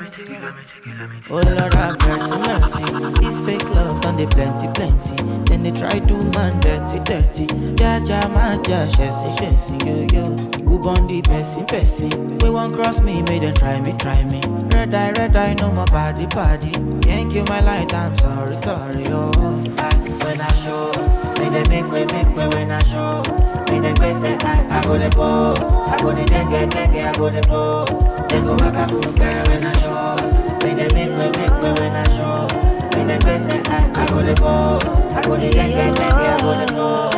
Oh 1.30 1.34
Lord 1.34 1.74
have 1.74 1.98
mercy, 2.06 2.38
mercy. 2.46 2.84
This 3.20 3.40
fake 3.40 3.68
love 3.70 4.00
done 4.00 4.18
they 4.18 4.26
plenty, 4.26 4.68
plenty. 4.68 5.16
Then 5.46 5.64
they 5.64 5.72
try 5.72 5.98
do 5.98 6.16
man 6.30 6.60
dirty, 6.60 7.00
dirty. 7.00 7.46
Ja 7.82 7.98
ja 8.04 8.28
man 8.28 8.62
ja, 8.62 8.86
chasing, 8.86 9.36
chasing, 9.36 9.80
yo 9.80 10.06
yo. 10.14 10.36
Who 10.64 10.78
born 10.78 11.08
the 11.08 11.22
person, 11.22 11.66
person? 11.66 12.38
We 12.38 12.50
won't 12.50 12.74
cross 12.74 13.00
me, 13.00 13.20
make 13.22 13.42
them 13.42 13.54
try 13.54 13.80
me, 13.80 13.94
try 13.98 14.22
me. 14.24 14.40
Red 14.72 14.94
eye, 14.94 15.10
red 15.10 15.34
eye, 15.34 15.54
no 15.54 15.72
more 15.72 15.86
body, 15.86 16.26
body. 16.26 16.70
Can't 17.02 17.30
kill 17.30 17.44
my 17.46 17.60
light, 17.60 17.92
I'm 17.92 18.16
sorry, 18.18 18.56
sorry, 18.56 19.06
oh. 19.08 19.39
When 19.40 20.38
I 20.38 20.52
show, 20.62 20.92
make 21.40 21.52
them 21.52 21.66
make 21.70 21.90
way, 21.90 22.04
make 22.12 22.36
way 22.36 22.48
when 22.48 22.70
I 22.70 22.78
show. 22.84 23.22
Make 23.70 23.82
them 23.82 23.96
face 23.96 24.22
it, 24.22 24.44
I, 24.44 24.78
I 24.78 24.82
go 24.84 24.98
the 24.98 25.08
boss. 25.16 25.58
I 25.58 25.96
go 25.98 26.12
the 26.12 26.24
dengue, 26.26 26.68
dengue, 26.70 27.04
I 27.04 27.12
go 27.14 27.30
the 27.30 27.40
blow. 27.48 27.86
Then 28.28 28.44
go 28.44 28.56
back, 28.56 28.74
go 28.90 29.00
girl 29.00 29.44
when 29.48 29.64
I 29.64 29.72
show. 29.80 30.16
Make 30.62 30.76
them 30.76 30.92
make 30.94 31.10
way, 31.16 31.30
make 31.40 31.62
way 31.62 31.72
when 31.72 31.96
I 31.96 32.04
show. 32.16 32.48
Make 32.96 33.06
them 33.08 33.20
face 33.22 33.48
it, 33.48 33.66
I, 33.68 33.90
I 33.94 34.06
go 34.08 34.22
the 34.22 34.34
boss. 34.34 34.84
I 35.14 35.22
go 35.22 35.36
the 35.36 35.50
dengue, 35.50 35.74
dengue, 35.74 36.00
I 36.00 36.40
go 36.42 36.52
the 36.60 36.66
blow. 36.74 37.10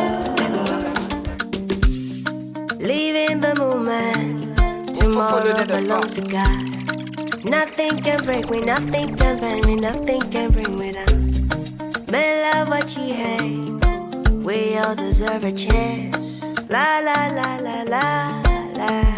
Living 2.79 3.41
the 3.41 3.55
moment. 3.59 4.95
Tomorrow 4.95 5.65
belongs 5.65 6.15
to 6.15 6.21
God. 6.21 6.73
Nothing 7.43 8.01
can 8.01 8.17
break 8.23 8.49
me, 8.49 8.61
nothing 8.61 9.13
can 9.15 9.39
bend 9.41 9.65
me, 9.65 9.75
nothing 9.75 10.21
can 10.31 10.51
bring 10.51 10.79
me 10.79 10.93
down. 10.93 11.32
Men 12.13 12.43
love 12.43 12.69
what 12.69 12.95
you 12.95 13.11
hate. 13.11 14.45
We 14.45 14.77
all 14.77 14.93
deserve 14.93 15.45
a 15.45 15.51
chance. 15.51 16.43
La 16.69 16.99
la 16.99 17.29
la 17.29 17.57
la 17.57 17.81
la 17.81 18.43
la. 18.75 19.12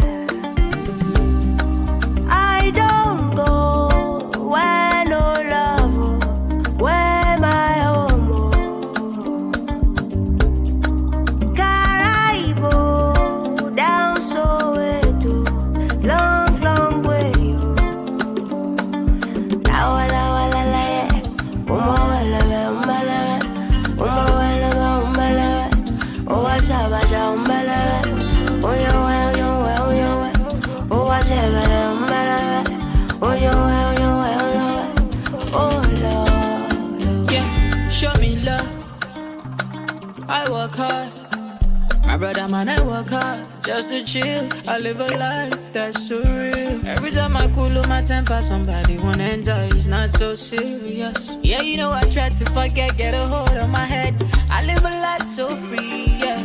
Man, 42.48 42.68
I 42.68 42.80
work 42.86 43.08
hard 43.08 43.40
just 43.64 43.90
to 43.90 44.04
chill. 44.04 44.48
I 44.68 44.78
live 44.78 45.00
a 45.00 45.08
life 45.18 45.72
that's 45.72 46.08
surreal. 46.08 46.86
Every 46.86 47.10
time 47.10 47.36
I 47.36 47.48
cool 47.48 47.76
on 47.76 47.88
my 47.88 48.02
temper, 48.02 48.40
somebody 48.40 48.98
wanna 48.98 49.24
enter. 49.24 49.56
It's 49.72 49.88
not 49.88 50.12
so 50.12 50.36
serious. 50.36 51.38
Yeah, 51.42 51.60
you 51.62 51.76
know 51.76 51.90
I 51.90 52.02
try 52.02 52.28
to 52.28 52.44
forget, 52.52 52.96
get 52.96 53.14
a 53.14 53.26
hold 53.26 53.50
on 53.50 53.70
my 53.72 53.84
head. 53.84 54.14
I 54.48 54.64
live 54.64 54.78
a 54.78 54.94
life 55.06 55.26
so 55.26 55.56
free. 55.56 56.06
Yeah, 56.22 56.40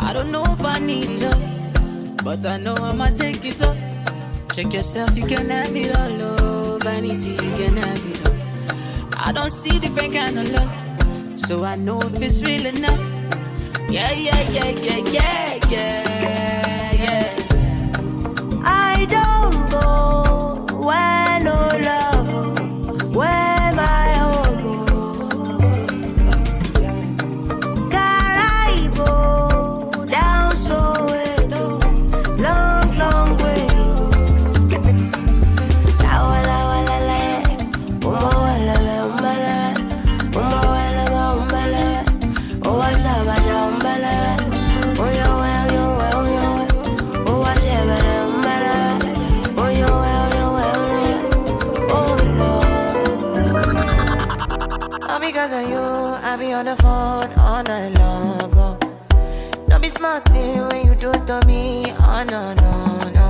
I 0.00 0.12
don't 0.12 0.32
know 0.32 0.42
if 0.42 0.64
I 0.64 0.80
need 0.80 1.08
it 1.08 1.32
all, 1.32 2.16
but 2.24 2.44
I 2.44 2.58
know 2.58 2.74
I'ma 2.74 3.10
take 3.10 3.44
it 3.44 3.62
up. 3.62 3.76
Check 4.52 4.72
yourself, 4.72 5.16
you 5.16 5.26
can 5.26 5.48
have 5.48 5.76
it 5.76 5.96
all. 5.96 6.22
Oh, 6.22 6.78
vanity, 6.82 7.30
you 7.30 7.52
can 7.54 7.76
have 7.76 8.04
it 8.04 8.26
all. 8.26 9.26
I 9.28 9.30
don't 9.30 9.52
see 9.52 9.78
different 9.78 10.12
kind 10.12 10.38
of 10.40 10.50
love, 10.50 11.40
so 11.40 11.64
I 11.64 11.76
know 11.76 12.00
if 12.00 12.20
it's 12.20 12.42
real 12.42 12.66
enough. 12.66 13.11
Yeah, 13.92 14.10
yeah, 14.12 14.40
yeah, 14.48 14.70
yeah, 14.70 15.58
yeah, 15.68 16.94
yeah. 17.04 17.28
I 18.64 19.04
don't 19.04 19.71
on 56.62 56.76
the 56.76 56.82
phone 56.82 57.32
all 57.40 57.62
night 57.64 57.92
long. 57.98 58.54
Oh. 58.56 58.78
Don't 59.68 59.82
be 59.82 59.88
smart 59.88 60.28
when 60.30 60.86
you 60.86 60.94
do 60.94 61.12
to 61.12 61.40
me. 61.44 61.86
Oh 61.98 62.24
no, 62.30 62.54
no, 62.54 63.10
no. 63.18 63.28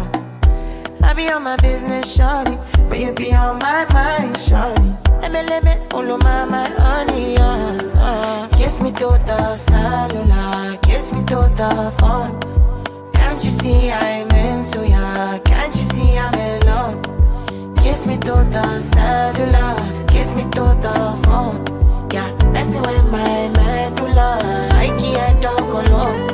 I 1.03 1.15
be 1.15 1.31
on 1.31 1.43
my 1.43 1.57
business, 1.57 2.15
shawty. 2.15 2.57
But 2.91 2.99
you 2.99 3.13
be 3.13 3.33
on 3.33 3.59
my 3.59 3.87
mind, 3.95 4.37
shawty. 4.37 4.91
Let 5.23 5.33
me, 5.33 5.43
let 5.45 5.65
me, 5.65 5.75
all 5.95 6.19
my, 6.19 6.45
my 6.45 6.69
honey, 6.69 7.39
uh, 7.39 7.79
uh. 7.97 8.49
Kiss 8.49 8.81
me 8.83 8.93
to 8.93 9.09
the 9.27 9.57
cellular, 9.57 10.77
kiss 10.83 11.11
me 11.13 11.21
to 11.33 11.41
the 11.61 11.95
phone. 11.99 12.39
Can't 13.15 13.43
you 13.43 13.51
see 13.51 13.91
I'm 13.91 14.31
into 14.31 14.87
ya? 14.87 15.39
Can't 15.39 15.75
you 15.75 15.85
see 15.95 16.19
I'm 16.19 16.35
in 16.35 16.61
love? 16.67 17.77
Kiss 17.79 18.05
me 18.05 18.19
to 18.19 18.35
the 18.55 18.83
cellular, 18.93 20.07
kiss 20.07 20.35
me 20.35 20.43
to 20.51 20.65
the 20.85 21.21
phone. 21.25 21.82
Messing 22.63 22.83
with 22.83 23.11
my 23.11 23.49
medulla. 23.49 24.39
I 24.75 24.87
can't 24.97 25.43
talk 25.43 25.59
alone. 25.59 26.32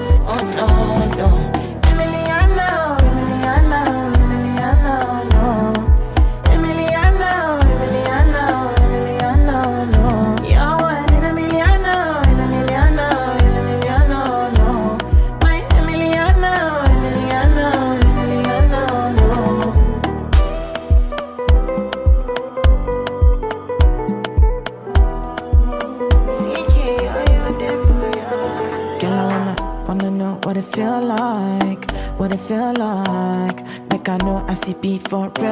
For 35.19 35.48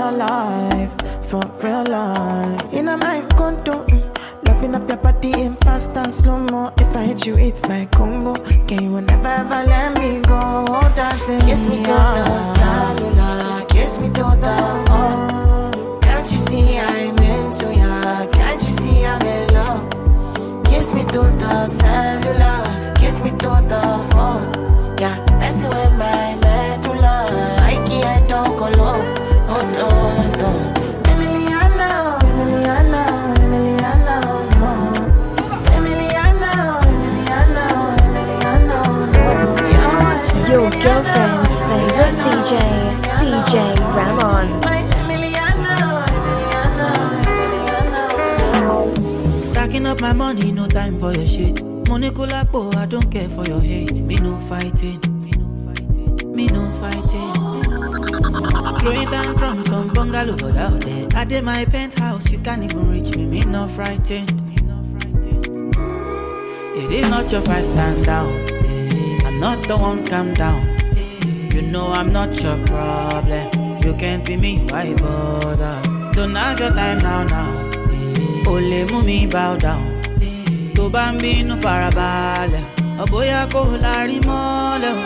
bínú 81.22 81.54
farabalẹ̀, 81.64 82.64
ọ̀bóyá 83.02 83.40
kò 83.52 83.60
lárí 83.84 84.16
mọ́lẹ̀. 84.28 84.96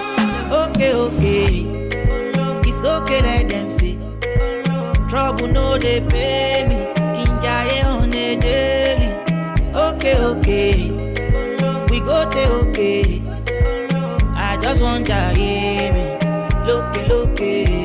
Ókè 0.61 0.88
ókè, 1.05 1.38
it's 2.68 2.83
okay 2.94 3.20
let 3.27 3.49
them 3.51 3.68
say. 3.79 3.94
Trouble 5.09 5.49
no 5.57 5.66
dey 5.85 6.01
pay 6.11 6.59
me, 6.68 6.79
kí 7.14 7.25
n. 7.27 9.03
Ókè 9.87 10.12
ókè, 10.31 10.62
we 11.90 11.99
go 12.09 12.18
dey 12.35 12.49
okay. 12.61 13.23
I 14.37 14.57
just 14.62 14.83
wan 14.83 15.05
jayé 15.05 15.92
mi, 15.94 16.05
lókè 16.66 17.03
lókè. 17.11 17.80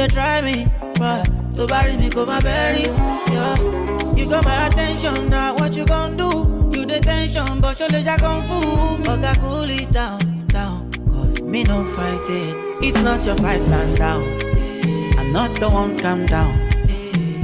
No, 0.00 0.06
they 0.06 0.14
try 0.14 0.40
me. 0.40 0.66
But 0.98 1.24
to 1.56 1.66
bury 1.66 1.94
me, 1.94 2.08
go 2.08 2.24
my 2.24 2.40
berry. 2.40 2.84
Yeah. 3.34 4.14
You 4.14 4.26
got 4.26 4.46
my 4.46 4.66
attention 4.66 5.28
now. 5.28 5.54
What 5.56 5.74
you 5.74 5.84
gon' 5.84 6.16
do? 6.16 6.70
You 6.72 6.86
the 6.86 7.00
tension, 7.00 7.60
but 7.60 7.78
your 7.78 7.88
legs 7.90 8.08
kung 8.22 8.42
fu. 8.44 8.60
Oga, 9.02 9.38
cool 9.42 9.68
it 9.68 9.92
down, 9.92 10.46
down. 10.46 10.90
Cause 11.10 11.42
me 11.42 11.64
no 11.64 11.84
fighting. 11.94 12.56
It's 12.80 12.98
not 13.02 13.22
your 13.26 13.36
fight, 13.36 13.62
stand 13.62 13.98
down. 13.98 14.22
I'm 15.18 15.32
not 15.34 15.54
the 15.60 15.68
one, 15.68 15.98
calm 15.98 16.24
down. 16.24 16.54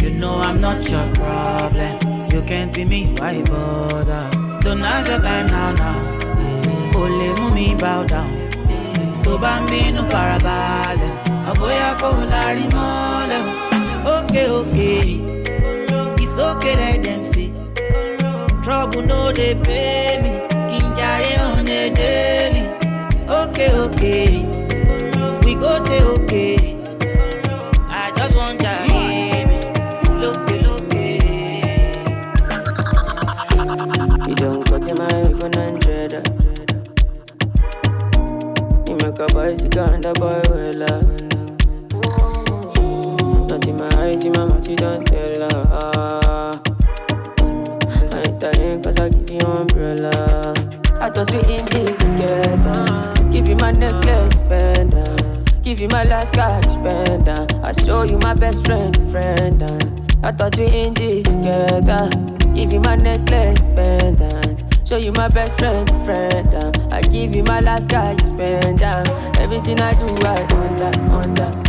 You 0.01 0.11
know 0.19 0.41
I'm 0.41 0.59
not 0.59 0.89
your 0.89 1.07
problem. 1.13 1.99
You 2.33 2.41
can't 2.41 2.73
be 2.75 2.87
me, 2.87 3.15
why 3.19 3.43
bother? 3.43 4.31
Don't 4.61 4.81
have 4.81 5.07
your 5.07 5.19
time 5.19 5.47
now, 5.49 5.73
now. 5.73 5.99
Only 6.97 7.29
mú 7.39 7.53
mi 7.53 7.75
bow 7.75 8.03
down. 8.05 8.33
Tó 9.27 9.37
bá 9.43 9.55
bínú 9.69 10.03
farabalẹ̀, 10.13 11.06
ọ̀bóyá 11.51 11.89
kò 12.01 12.09
lárí 12.33 12.65
mọ́lẹ̀. 12.77 13.43
o. 13.51 14.15
Ókè 14.15 14.43
ókè, 14.59 14.91
it's 16.23 16.37
okay 16.49 16.75
let 16.81 16.97
them 17.05 17.23
say. 17.33 17.49
Trouble 18.65 19.03
no 19.11 19.21
dey 19.39 19.55
pay 19.67 20.11
me, 20.23 20.33
kí 20.69 20.79
n 20.85 20.87
jayé 20.99 21.33
on 21.51 21.69
a 21.79 21.83
daily. 21.99 22.65
Ókè 23.41 23.67
ókè, 23.85 24.15
we 25.45 25.53
go 25.63 25.73
dey 25.89 26.03
okay. 26.15 26.57
I 28.03 28.05
just 28.17 28.37
wan 28.41 28.55
jayé 28.65 28.97
my 34.99 35.09
iPhone 35.09 35.55
hundred. 35.55 36.13
You 38.89 38.95
make 39.03 39.19
a 39.19 39.27
bicycle 39.35 39.85
and 39.85 40.05
a 40.07 40.13
boy 40.15 40.41
well 40.49 40.75
Not 40.75 41.26
my 44.07 44.13
eyes, 44.13 44.25
my 44.25 44.45
mouth, 44.45 44.69
you 44.69 44.77
don't 44.77 45.05
tell 45.05 45.51
her. 45.51 46.63
I 48.13 48.23
ain't 48.23 48.41
telling 48.41 48.83
cause 48.83 48.97
I 48.99 49.09
give 49.09 49.31
you 49.31 49.41
umbrella. 49.41 50.55
I 51.01 51.11
thought 51.11 51.31
we 51.33 51.39
in 51.55 51.65
this 51.67 51.99
together. 51.99 53.31
Give 53.33 53.49
you 53.49 53.57
my 53.57 53.73
necklace, 53.73 54.43
pendant. 54.43 55.63
Give 55.65 55.81
you 55.81 55.89
my 55.89 56.05
last 56.05 56.35
cash, 56.35 56.65
pendant. 56.85 57.55
I 57.65 57.73
show 57.73 58.05
you 58.05 58.19
my 58.19 58.35
best 58.35 58.65
friend, 58.65 58.95
friend. 59.11 59.63
I 60.23 60.31
thought 60.31 60.57
we 60.57 60.67
in 60.67 60.95
this 60.95 61.25
together. 61.25 62.09
Give 62.55 62.73
you 62.73 62.81
my 62.81 62.95
necklace, 62.95 63.69
pendant. 63.71 64.63
Show 64.87 64.99
you 64.99 65.13
my 65.13 65.29
best 65.29 65.59
friend, 65.59 65.89
friend. 66.05 66.55
I 66.93 67.03
give 67.03 67.35
you 67.35 67.43
my 67.43 67.59
last 67.61 67.89
cash, 67.89 68.21
spend 68.21 68.83
Everything 69.39 69.81
I 69.81 69.93
do, 69.95 70.07
I 70.25 70.43
under, 70.55 71.01
under, 71.11 71.66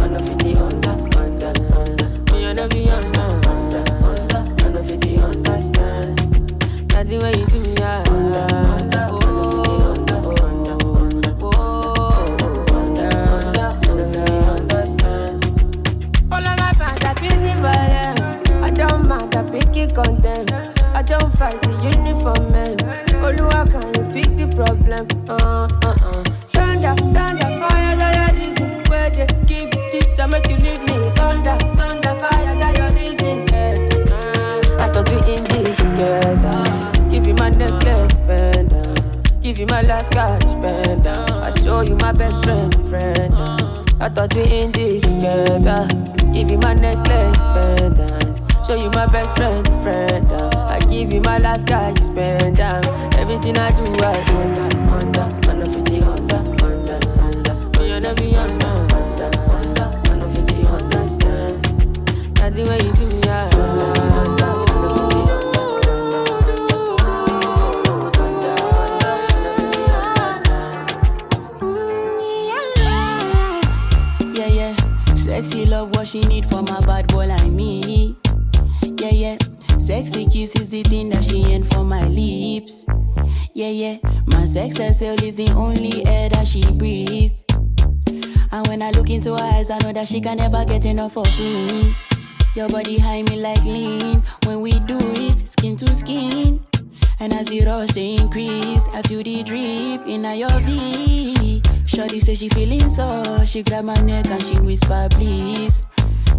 she 103.58 103.64
grab 103.64 103.86
my 103.86 103.96
neck 104.02 104.28
and 104.28 104.44
she 104.44 104.60
whisper 104.60 105.08
please. 105.14 105.84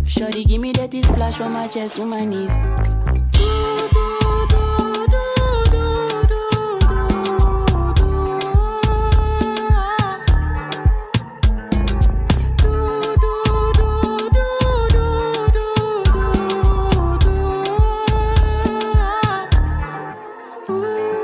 Shorty 0.07 0.45
give 0.45 0.61
me 0.61 0.71
that 0.75 0.95
splash 0.95 1.35
from 1.35 1.53
my 1.53 1.67
chest 1.67 1.97
to 1.97 2.07
my 2.07 2.25
knees. 2.25 2.53
Mm, 20.69 21.19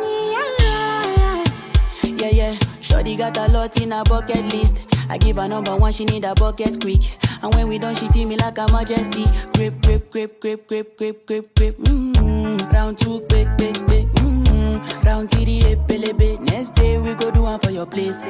Shorty 2.81 3.17
got 3.17 3.37
a 3.37 3.53
lot 3.53 3.81
in 3.81 3.93
her 3.93 4.03
bucket 4.03 4.43
list. 4.53 4.94
I 5.09 5.19
give 5.19 5.37
her 5.37 5.49
number 5.49 5.77
one, 5.77 5.93
she 5.93 6.05
need 6.05 6.25
a 6.25 6.35
bucket 6.35 6.81
quick. 6.81 7.03
And 7.43 7.55
when 7.55 7.69
we 7.69 7.79
done, 7.79 7.95
she 7.95 8.09
feel 8.09 8.29
me 8.29 8.37
like 8.37 8.59
a 8.59 8.67
majesty. 8.73 9.25
Grip, 9.55 9.81
grip, 9.83 10.11
grip, 10.11 10.40
grip, 10.40 10.67
grip, 10.67 10.97
grip, 10.97 11.27
grip, 11.27 11.55
grip. 11.55 11.77
Mm-hmm. 11.79 12.73
Round 12.73 12.99
two, 12.99 13.21
quick, 13.29 13.49
quick, 13.59 13.77
quick. 13.87 14.07
Mm-hmm. 14.14 15.07
Round 15.07 15.31
three, 15.31 15.61
bit. 15.87 16.40
Next 16.40 16.71
day 16.75 16.99
we 16.99 17.14
go 17.14 17.31
do 17.31 17.43
one 17.43 17.61
for 17.61 17.71
your 17.71 17.87
place. 17.87 18.23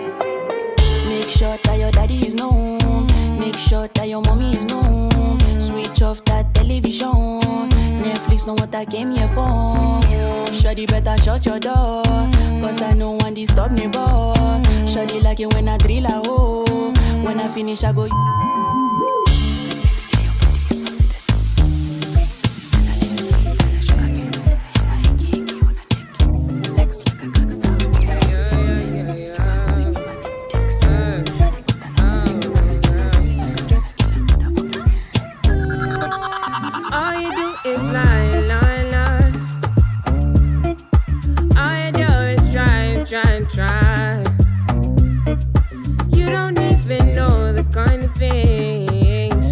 Make 1.15 1.29
sure 1.29 1.57
that 1.63 1.79
your 1.79 1.93
daddy 1.93 2.27
is 2.27 2.35
known. 2.35 3.07
Make 3.39 3.57
sure 3.57 3.87
that 3.87 4.09
your 4.09 4.21
mommy 4.23 4.51
is 4.51 4.65
known. 4.65 5.39
Switch 5.61 6.03
off 6.03 6.25
that 6.25 6.53
television. 6.55 7.41
Netflix 8.03 8.49
know 8.49 8.55
what 8.55 8.75
I 8.75 8.85
came 8.85 9.13
here 9.13 9.29
for. 9.29 9.77
Shorty 10.53 10.87
better 10.87 11.17
shut 11.23 11.47
your 11.47 11.61
door. 11.61 12.03
Cause 12.61 12.83
I 12.83 12.95
know 12.95 13.13
one 13.13 13.35
disturb 13.35 13.71
me, 13.71 13.87
boy. 13.87 14.35
Shorty 14.89 15.21
like 15.21 15.39
it 15.39 15.55
when 15.55 15.69
I 15.69 15.79
drill 15.79 16.05
a 16.05 16.21
hole. 16.27 16.93
When 17.23 17.39
I 17.39 17.47
finish, 17.47 17.85
I 17.85 17.93
go. 17.93 18.09
Try, 43.15 43.45
try, 43.45 43.45
try. 43.55 44.25
You 46.09 46.31
don't 46.31 46.59
even 46.59 47.15
know 47.15 47.53
the 47.53 47.65
kind 47.71 48.03
of 48.03 48.13
things. 48.15 49.45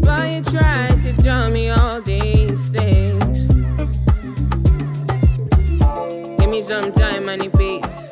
But 0.00 0.28
you 0.32 0.42
try 0.42 0.88
to 0.88 1.12
tell 1.22 1.52
me 1.52 1.70
all 1.70 2.00
these 2.00 2.66
things. 2.68 3.44
Give 6.36 6.50
me 6.50 6.62
some 6.62 6.90
time, 6.90 7.28
I 7.28 7.36
need 7.36 7.52
peace. 7.52 8.08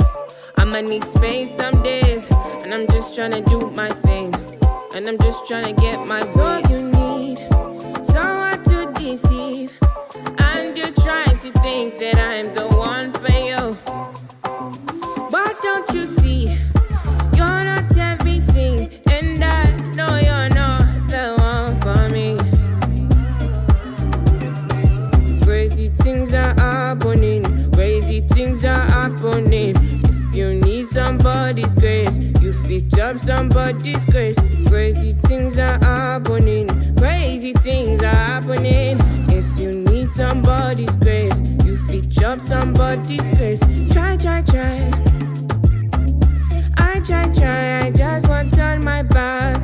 I'ma 0.58 0.80
need 0.82 1.02
space 1.02 1.50
some 1.56 1.82
days. 1.82 2.30
And 2.62 2.72
I'm 2.72 2.86
just 2.86 3.16
trying 3.16 3.32
to 3.32 3.40
do 3.40 3.72
my 3.72 3.88
thing. 3.88 4.32
And 4.94 5.08
I'm 5.08 5.18
just 5.18 5.48
trying 5.48 5.64
to 5.64 5.72
get 5.72 6.06
my 6.06 6.22
way. 6.36 6.62
you 6.70 6.82
need 6.82 7.38
someone 8.04 8.62
to 8.62 8.92
deceive. 8.94 9.76
And 10.38 10.78
you're 10.78 10.92
trying 10.92 11.38
to 11.40 11.50
think 11.62 11.98
that 11.98 12.16
I'm 12.16 12.54
the 12.54 12.68
one 12.76 13.12
for 13.12 13.32
you. 13.32 13.89
Somebody's 33.18 34.04
grace. 34.04 34.38
Crazy 34.68 35.12
things 35.12 35.58
are 35.58 35.78
happening, 35.82 36.68
crazy 36.96 37.52
things 37.54 38.02
are 38.02 38.14
happening. 38.14 38.98
If 39.30 39.58
you 39.58 39.72
need 39.72 40.10
somebody's 40.10 40.96
grace, 40.96 41.40
you 41.64 41.76
fit 41.76 42.08
jump 42.08 42.42
somebody's 42.42 43.28
grace. 43.30 43.60
Try, 43.92 44.16
try, 44.16 44.42
try. 44.42 44.90
I 46.76 47.00
try, 47.00 47.32
try, 47.32 47.86
I 47.86 47.90
just 47.90 48.28
want 48.28 48.58
on 48.58 48.84
my 48.84 49.02
back 49.02 49.59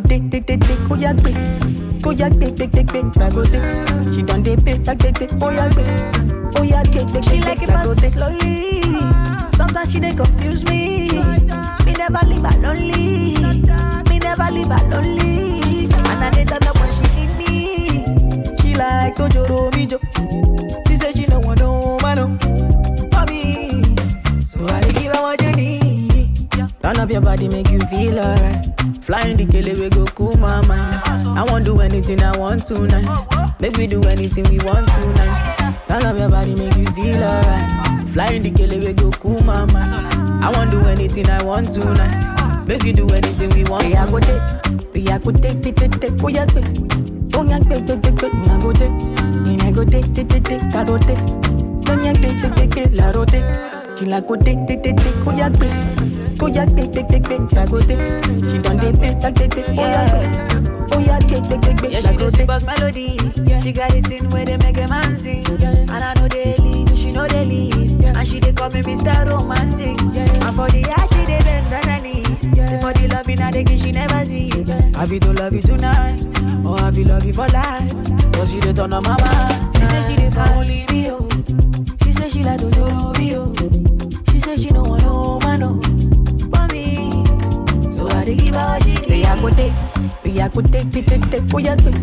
go 0.00 0.08
take, 0.08 0.30
take, 0.30 0.46
take, 0.46 0.60
take, 0.60 0.90
oh 0.90 0.94
yeah, 0.94 1.12
take. 1.12 1.36
Oh 2.06 2.10
yeah, 2.12 2.28
take, 2.28 2.56
take, 2.56 2.70
take, 2.70 2.86
take, 2.88 3.16
I 3.18 3.30
go 3.30 3.42
take. 3.44 4.08
She 4.14 4.22
done 4.22 4.42
dey 4.42 4.56
pay, 4.56 4.78
take, 4.78 4.98
take, 4.98 5.14
take, 5.14 5.30
oh 5.42 5.50
yeah, 5.50 5.68
take. 5.70 5.87
Anything 41.18 41.30
I 41.30 41.44
want 41.44 41.74
tonight. 41.74 42.66
Make 42.66 42.82
we 42.82 42.92
do 42.92 43.08
anything 43.08 43.50
we 43.50 43.64
want. 43.64 43.82
Say 43.82 43.94
I 43.94 44.06
go 44.10 44.20
take, 44.20 44.94
say 44.94 45.12
I 45.12 45.18
go 45.18 45.30
take, 45.32 45.62
take, 45.62 45.76
take, 45.76 46.00
take, 46.00 46.22
oh 46.22 46.28
yeah, 46.28 46.46
take. 46.46 46.64
Oh 47.34 47.44
yeah, 47.44 47.58
take, 47.58 47.86
take, 47.86 48.02
take, 48.02 48.16
take, 48.16 48.34
I 48.34 48.60
go 48.60 48.72
take. 48.72 48.90
And 48.90 49.62
I 49.62 49.72
go 49.72 49.84
take, 49.84 50.12
take, 50.14 50.28
take, 50.28 50.44
take, 50.44 50.62
I 50.74 50.84
go 50.84 50.98
take. 50.98 51.18
Don't 51.84 52.04
yank, 52.04 52.20
take, 52.20 52.40
take, 52.42 52.54
take, 52.54 52.70
take, 52.70 52.96
la 52.96 53.10
rote. 53.10 53.98
She 53.98 54.04
like 54.06 54.26
go 54.26 54.36
take, 54.36 54.66
take, 54.66 54.82
take, 54.82 54.96
take, 54.96 55.26
oh 55.26 55.34
yeah, 55.36 55.48
take. 55.48 55.72
Oh 56.40 56.46
yeah, 56.46 56.66
take, 56.66 56.92
take, 56.92 57.08
take, 57.08 57.24
take, 57.24 57.52
I 57.58 57.66
go 57.66 57.80
take. 57.80 58.24
She 58.44 58.58
done 58.58 58.78
pay, 58.78 59.14
take, 59.20 59.34
take, 59.34 59.50
take, 59.50 59.68
oh 59.68 59.72
yeah. 59.72 60.88
Oh 60.92 60.98
yeah, 60.98 61.17
Yeah, 61.30 62.00
she 62.00 62.08
she 62.08 62.16
go 62.16 62.30
the 62.30 62.30
take. 62.30 62.40
super 62.48 62.64
melody. 62.66 63.18
She 63.60 63.72
got 63.72 63.94
it 63.94 64.10
in 64.10 64.30
where 64.30 64.44
they 64.44 64.56
make 64.56 64.76
a 64.78 64.88
man 64.88 65.16
sing. 65.16 65.44
And 65.62 65.90
I 65.90 66.14
know 66.14 66.28
they 66.28 66.56
leave, 66.58 66.96
she 66.96 67.10
know 67.12 67.26
they 67.26 67.44
leave. 67.44 68.02
And 68.04 68.26
she 68.26 68.40
they 68.40 68.52
call 68.52 68.70
me 68.70 68.80
Mr. 68.82 69.26
Romantic. 69.28 70.00
And 70.16 70.54
for 70.54 70.68
the 70.68 70.84
art, 70.96 71.10
she 71.12 71.24
they 71.26 71.38
bend 71.44 71.72
on 71.74 71.82
her 71.88 72.00
knees. 72.00 72.44
For 72.80 72.92
the 72.92 73.08
love 73.12 73.28
in 73.28 73.38
her, 73.38 73.50
they 73.50 73.64
give 73.64 73.78
she 73.80 73.92
never 73.92 74.24
see. 74.24 74.48
Have 74.96 75.12
you 75.12 75.20
to 75.20 75.32
love 75.34 75.52
you 75.52 75.60
tonight? 75.62 76.20
Or 76.64 76.78
have 76.78 76.96
you 76.96 77.04
love 77.04 77.24
you 77.24 77.32
for 77.32 77.48
life? 77.48 77.92
Cause 78.32 78.50
she 78.52 78.60
they 78.60 78.72
turn 78.72 78.92
on 78.92 79.02
my 79.02 79.16
mind. 79.20 79.76
She 79.76 79.84
say 79.84 80.02
she 80.02 80.16
they 80.20 80.30
for 80.30 80.40
only 80.54 80.86
me, 80.90 81.10
oh. 81.10 81.28
She 82.04 82.12
say 82.12 82.28
she 82.28 82.42
like 82.42 82.60
Dojoro, 82.60 83.14
oh. 83.36 84.32
She 84.32 84.40
say 84.40 84.56
she 84.56 84.70
no 84.70 84.82
want 84.82 85.02
no 85.02 85.38
man, 85.40 85.62
oh. 85.62 85.80
But 86.48 86.72
me, 86.72 87.24
so 87.90 88.08
I 88.08 88.24
dey 88.24 88.36
give 88.36 88.54
her 88.54 88.60
what 88.66 88.82
she 88.84 88.96
Say 88.96 89.24
I 89.24 89.40
go 89.40 89.50
take, 89.50 89.72
say 90.28 90.40
I 90.40 90.48
go 90.48 90.60
take, 90.60 90.90
take, 90.90 91.06
take, 91.06 91.30
take, 91.30 91.54
oh 91.54 91.58
yeah, 91.58 91.76
take. 91.76 92.02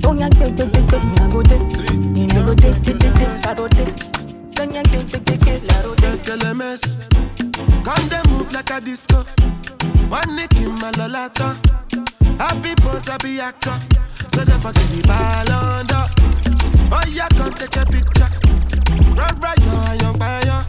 Don't 0.00 0.18
yank, 0.18 0.34
take, 0.36 0.56
take, 0.56 0.72
take, 0.72 0.86
take, 0.88 1.20
I 1.20 1.30
go 1.30 1.42
take. 1.42 1.60
And 1.60 2.32
go 2.32 2.54
take, 2.54 2.82
take, 2.82 2.98
take, 2.98 3.14
take, 3.14 3.46
I 3.46 3.54
go 3.54 3.68
take. 3.68 3.94
Don't 4.52 4.72
yank, 4.72 4.90
take, 4.90 5.08
take, 5.08 5.24
take, 5.24 5.40
take, 5.40 5.62
la 5.68 5.82
go 5.82 5.94
take. 5.94 6.22
LMS. 6.22 6.96
Come 7.84 8.08
they 8.08 8.22
move 8.30 8.52
like 8.52 8.70
a 8.70 8.80
disco. 8.80 9.22
One 10.08 10.36
nick 10.36 10.52
in 10.56 10.72
my 10.80 10.90
lolata. 10.92 11.56
Happy 12.38 12.74
pose, 12.82 13.06
happy 13.06 13.40
actor. 13.40 13.76
So 14.32 14.44
never 14.44 14.72
give 14.72 14.96
me 14.96 15.02
ball 15.02 15.50
under. 15.50 16.04
Oh 16.92 17.02
yeah, 17.08 17.28
come 17.36 17.52
take 17.52 17.76
a 17.76 17.84
picture. 17.84 18.28
Run 19.14 19.40
right, 19.40 19.58
yo, 19.58 19.92
young 20.00 20.18
fire. 20.18 20.64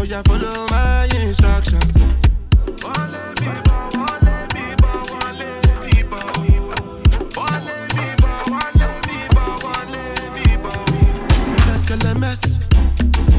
Oh 0.00 0.04
yeah, 0.04 0.22
follow 0.22 0.66
my 0.70 1.08
instruction. 1.14 1.80
Wale 2.82 3.34
bibo, 3.36 3.52
wale 3.52 3.69
Like 11.90 11.98
LMS. 12.00 12.60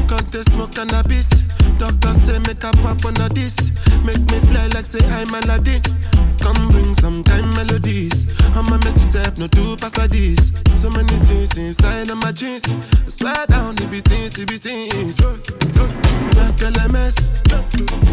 Can't 0.08 0.30
they 0.30 0.42
smoke 0.42 0.74
cannabis? 0.74 1.30
Doctor 1.78 2.12
say 2.12 2.38
make 2.40 2.62
a 2.64 2.70
pop 2.82 3.02
on 3.06 3.16
a 3.22 3.28
this. 3.30 3.56
Make 4.04 4.20
me 4.30 4.38
fly 4.44 4.66
like 4.74 4.84
say 4.84 5.00
I'm 5.08 5.32
Aladdin. 5.32 5.80
Come 6.38 6.68
bring 6.68 6.94
some 6.94 7.24
kind 7.24 7.48
melodies. 7.56 8.26
I'm 8.54 8.68
a 8.68 8.76
messy 8.84 9.04
self, 9.04 9.38
no 9.38 9.46
two 9.46 9.76
pass 9.76 9.96
like 9.96 10.10
this. 10.10 10.52
So 10.76 10.90
many 10.90 11.16
things 11.24 11.56
inside 11.56 12.10
of 12.10 12.18
my 12.18 12.30
jeans. 12.32 12.68
I 12.68 13.08
swear 13.08 13.46
down 13.46 13.74
the 13.76 13.86
beatings, 13.86 14.34
the 14.34 14.44
beatings. 14.44 15.18
Oh, 15.24 15.40
oh, 15.80 15.88
like 16.36 16.56
LMS. 16.60 17.32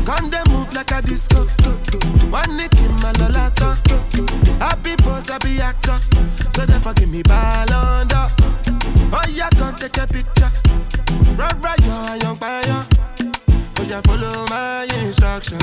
Come 0.06 0.30
they 0.30 0.44
move 0.54 0.74
like 0.74 0.92
a 0.92 1.02
disco. 1.02 1.44
One 2.32 2.56
nick 2.56 2.74
in 2.80 2.94
my 3.04 3.12
lolata. 3.20 3.76
Happy 4.62 4.96
pose, 5.04 5.28
happy 5.28 5.60
actor. 5.60 6.00
So 6.52 6.64
never 6.64 6.94
give 6.94 7.10
me 7.10 7.24
ball 7.24 7.74
under. 7.74 8.69
Oh 9.12 9.24
yeah, 9.30 9.50
come 9.58 9.76
take 9.76 9.98
a 9.98 10.08
picture. 10.08 10.52
Run 11.36 11.62
right, 11.62 11.80
yo, 11.80 12.16
young 12.22 12.38
fire. 12.38 12.86
Oh 13.78 13.84
yeah, 13.88 14.02
follow 14.02 14.46
my 14.50 14.88
instruction. 15.00 15.60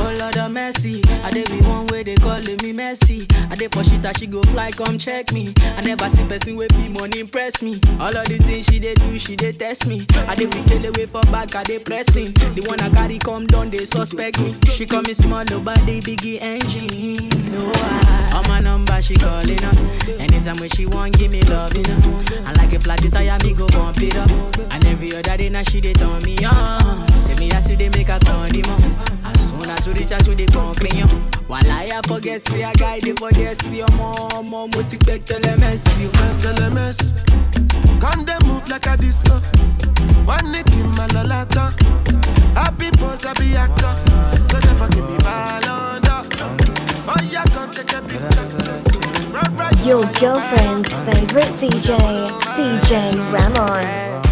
Oh 0.00 0.14
Lord 0.18 0.36
of 0.36 0.50
mercy, 0.52 1.02
I 1.24 1.30
dey 1.30 1.44
be 1.44 1.60
one 1.66 1.86
way 1.88 2.02
they 2.02 2.14
calling 2.16 2.56
me 2.62 2.72
messy. 2.72 3.26
I 3.50 3.54
dey 3.54 3.68
for 3.68 3.82
shit 3.84 4.04
she 4.16 4.26
go 4.26 4.42
fly, 4.44 4.70
come 4.70 4.98
check 4.98 5.32
me. 5.32 5.52
I 5.60 5.80
never 5.82 6.08
see 6.10 6.26
person 6.26 6.56
with 6.56 6.72
fee 6.76 6.88
money 6.88 7.20
impress 7.20 7.60
me. 7.62 7.80
All 8.00 8.14
of 8.16 8.26
the 8.26 8.38
things 8.38 8.66
she 8.66 8.78
dey 8.78 8.94
do, 8.94 9.18
she 9.18 9.36
dey 9.36 9.52
test 9.52 9.86
me. 9.86 10.06
I 10.26 10.34
dey 10.34 10.46
be 10.46 10.62
kill 10.68 10.84
away 10.86 11.06
for 11.06 11.22
back, 11.32 11.54
I 11.54 11.62
dey 11.64 11.78
pressing. 11.78 12.32
The 12.32 12.64
one 12.68 12.80
I 12.80 12.90
carry 12.90 13.18
come 13.18 13.46
down, 13.46 13.70
they 13.70 13.84
suspect 13.84 14.38
me. 14.40 14.54
She 14.70 14.86
call 14.86 15.02
me 15.02 15.12
small, 15.14 15.44
oh, 15.52 15.60
body 15.60 16.00
biggie 16.00 16.40
engine. 16.40 17.28
No, 17.52 17.70
I, 17.74 18.32
on 18.36 18.48
my 18.48 18.60
number 18.60 19.00
she 19.02 19.14
calling 19.16 19.62
up. 19.64 19.76
Anytime 20.20 20.56
when 20.58 20.68
she 20.70 20.86
want, 20.86 21.18
give 21.18 21.30
me 21.30 21.42
love, 21.42 21.76
you. 21.76 21.84
I 22.44 22.52
like 22.52 22.72
a 22.72 22.80
flat 22.80 23.00
tire, 23.00 23.36
me 23.42 23.54
go 23.54 23.66
bump 23.68 24.00
it 24.00 24.16
up. 24.16 24.30
And 24.70 24.84
every 24.86 25.14
other 25.14 25.36
day 25.36 25.48
now 25.48 25.62
she 25.64 25.80
dey 25.80 25.94
turn 25.94 26.22
me 26.22 26.36
on. 26.44 27.08
Say 27.18 27.34
me 27.34 27.50
I 27.52 27.60
see 27.60 27.74
they 27.74 27.88
make 27.90 28.08
a 28.08 28.18
condiment. 28.20 28.84
As 29.24 29.50
soon 29.68 29.76
as 29.76 29.86
we 29.88 29.94
reach 29.94 30.12
out 30.12 30.24
to 30.24 30.34
the 30.34 30.46
concrete, 30.46 31.04
while 31.46 31.70
I 31.70 32.00
forget, 32.06 32.40
say 32.48 32.64
I 32.64 32.72
guide 32.74 33.06
it 33.06 33.18
for 33.18 33.30
this, 33.32 33.58
see 33.58 33.78
your 33.78 33.90
mom, 33.92 34.48
mom, 34.48 34.70
what 34.70 34.92
you 34.92 34.98
expect, 34.98 35.26
tell 35.26 35.40
them, 35.40 35.60
you. 35.60 36.08
LMS. 36.08 37.12
Move 38.44 38.68
like 38.68 38.86
a 38.86 38.96
disco. 38.96 39.34
One 40.24 40.52
nick 40.52 40.68
in 40.72 40.88
my 40.92 41.06
lolata. 41.08 41.72
Happy 42.54 42.90
pose, 42.96 43.24
happy 43.24 43.56
actor. 43.56 43.92
So 44.46 44.58
never 44.58 44.88
give 44.88 45.08
me 45.10 45.18
ball 45.18 45.68
under. 45.68 46.22
Oh 47.08 47.16
yeah, 47.30 47.44
come 47.52 47.70
take 47.70 47.92
a 47.92 48.00
picture. 48.00 48.48
Run 49.56 49.86
Your 49.86 50.04
girlfriend's 50.20 50.98
favorite 51.00 51.52
DJ, 51.58 51.98
DJ 52.54 53.32
Ramon. 53.32 54.27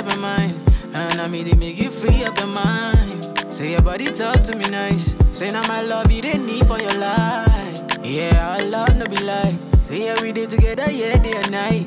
Up 0.00 0.08
your 0.10 0.22
mind, 0.22 0.54
and 0.94 1.16
now 1.16 1.28
me 1.28 1.42
they 1.42 1.54
make 1.58 1.78
you 1.78 1.90
free 1.90 2.24
up 2.24 2.36
your 2.38 2.46
mind. 2.48 3.28
Say 3.52 3.72
your 3.72 3.82
body 3.82 4.06
talk 4.06 4.40
to 4.40 4.58
me 4.58 4.70
nice. 4.70 5.14
Say 5.32 5.50
now 5.50 5.66
my 5.68 5.82
love 5.82 6.10
you 6.10 6.22
didn't 6.22 6.46
need 6.46 6.66
for 6.66 6.80
your 6.80 6.94
life. 6.94 7.98
Yeah, 8.02 8.56
our 8.56 8.64
love 8.64 8.96
no 8.96 9.04
be 9.04 9.20
lie. 9.24 9.58
Say 9.84 10.04
yeah 10.04 10.22
we 10.22 10.32
did 10.32 10.48
together, 10.48 10.90
yeah 10.90 11.22
day 11.22 11.34
and 11.36 11.50
night. 11.50 11.86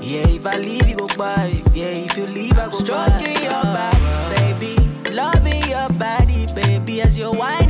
Yeah, 0.00 0.28
if 0.28 0.46
I 0.46 0.56
leave 0.56 0.88
you 0.88 0.96
go 0.96 1.06
by. 1.16 1.62
Yeah, 1.72 2.04
if 2.04 2.16
you 2.16 2.26
leave 2.26 2.58
I 2.58 2.68
go 2.68 2.76
Stroking 2.76 3.42
your 3.42 3.62
body, 3.62 4.36
baby. 4.36 4.76
Loving 5.10 5.62
your 5.68 5.88
body, 5.90 6.46
baby. 6.54 7.00
As 7.00 7.18
you're 7.18 7.32
whining 7.32 7.69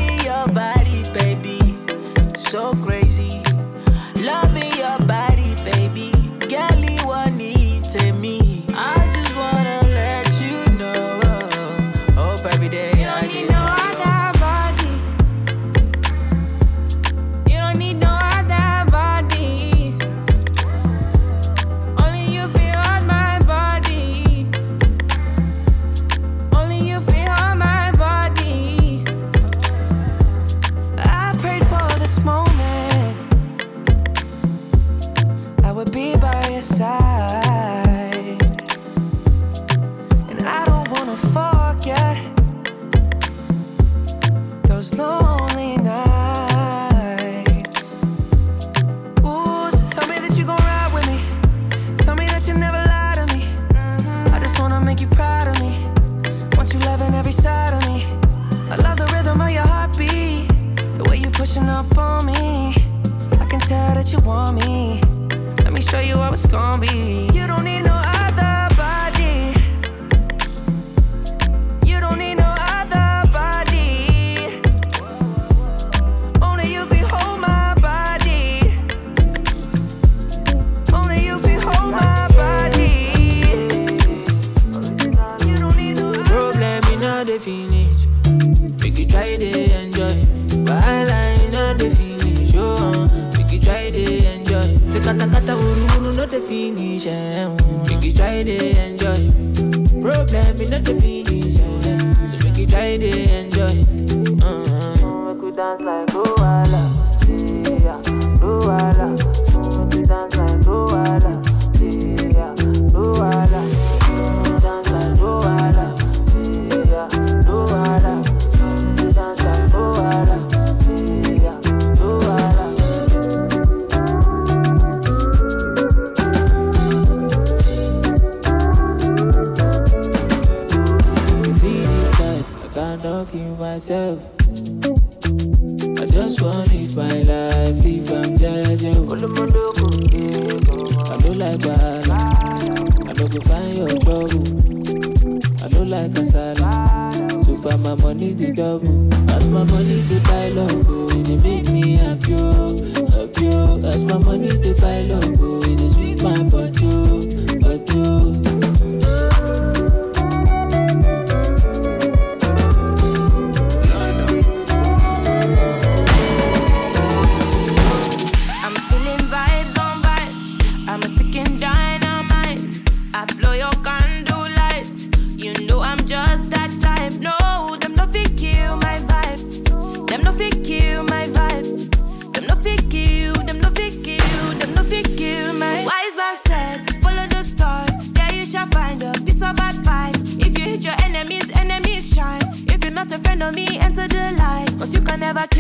Like 145.91 146.13
kasala, 146.13 147.45
so 147.45 147.55
far 147.63 147.77
my 147.79 147.97
money 147.97 148.33
the 148.33 148.53
double. 148.53 149.13
As 149.33 149.49
my 149.49 149.65
money 149.65 150.01
the 150.03 150.21
pile 150.25 150.61
up, 150.61 150.87
oh, 150.89 151.09
it 151.11 151.43
make 151.43 151.69
me 151.69 151.97
happy, 151.97 152.33
oh, 152.33 152.77
happy. 153.11 153.49
oh. 153.49 153.85
As 153.85 154.05
my 154.05 154.19
money 154.19 154.47
the 154.49 154.73
pile 154.81 155.13
up, 155.19 155.41
oh, 155.41 155.61
it 155.65 155.93
sweet 155.93 156.23
my 156.23 156.43
body, 156.45 156.79
oh, 156.85 157.27
body. 157.59 157.85
oh. 157.97 158.60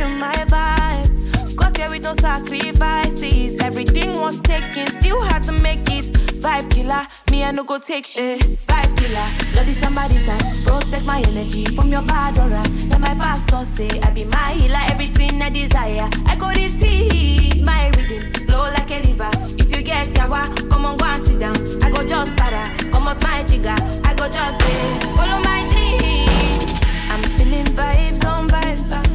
You 0.01 0.09
my 0.19 0.35
vibe. 0.55 1.57
Got 1.57 1.77
here 1.77 1.91
with 1.91 2.03
no 2.03 2.15
sacrifices. 2.15 3.59
Everything 3.61 4.15
was 4.21 4.41
taken, 4.41 4.87
still 4.99 5.21
had 5.21 5.43
to 5.45 5.53
make 5.53 5.85
it. 5.91 6.05
Vibe 6.41 6.71
killer, 6.71 7.03
me 7.31 7.45
I 7.45 7.51
no 7.51 7.65
go 7.65 7.79
take 7.79 8.07
shit. 8.07 8.41
Vibe 8.67 8.93
killer, 8.97 9.29
bloody 9.53 9.73
somebody 9.73 10.19
time. 10.25 10.65
Protect 10.65 11.05
my 11.05 11.21
energy 11.29 11.67
from 11.77 11.89
your 11.89 12.03
bad 12.03 12.39
aura. 12.39 12.63
Then 12.89 13.01
my 13.03 13.15
pastor 13.15 13.65
say 13.65 14.01
I 14.01 14.11
be 14.11 14.25
my 14.25 14.53
healer, 14.53 14.85
everything 14.93 15.43
I 15.43 15.51
desire. 15.51 16.09
I 16.27 16.35
go 16.37 16.49
receive 16.49 17.63
my 17.63 17.91
rhythm, 17.97 18.33
flow 18.47 18.65
like 18.77 18.91
a 18.91 18.99
river. 19.07 19.31
If 19.63 19.69
you 19.77 19.83
get 19.83 20.09
yawa, 20.19 20.43
come 20.71 20.87
on 20.87 20.97
go 20.97 21.05
and 21.05 21.27
sit 21.27 21.39
down. 21.39 21.57
I 21.85 21.91
go 21.91 22.07
just 22.07 22.35
para, 22.37 22.65
come 22.91 23.07
off 23.09 23.23
my 23.23 23.43
jigger. 23.45 23.77
I 24.09 24.15
go 24.15 24.27
just 24.29 24.59
pay, 24.61 24.81
follow 25.17 25.41
my 25.51 25.61
dream. 25.71 26.61
I'm 27.13 27.23
feeling 27.37 27.69
vibes 27.77 28.25
on 28.25 28.49
vibes. 28.49 29.10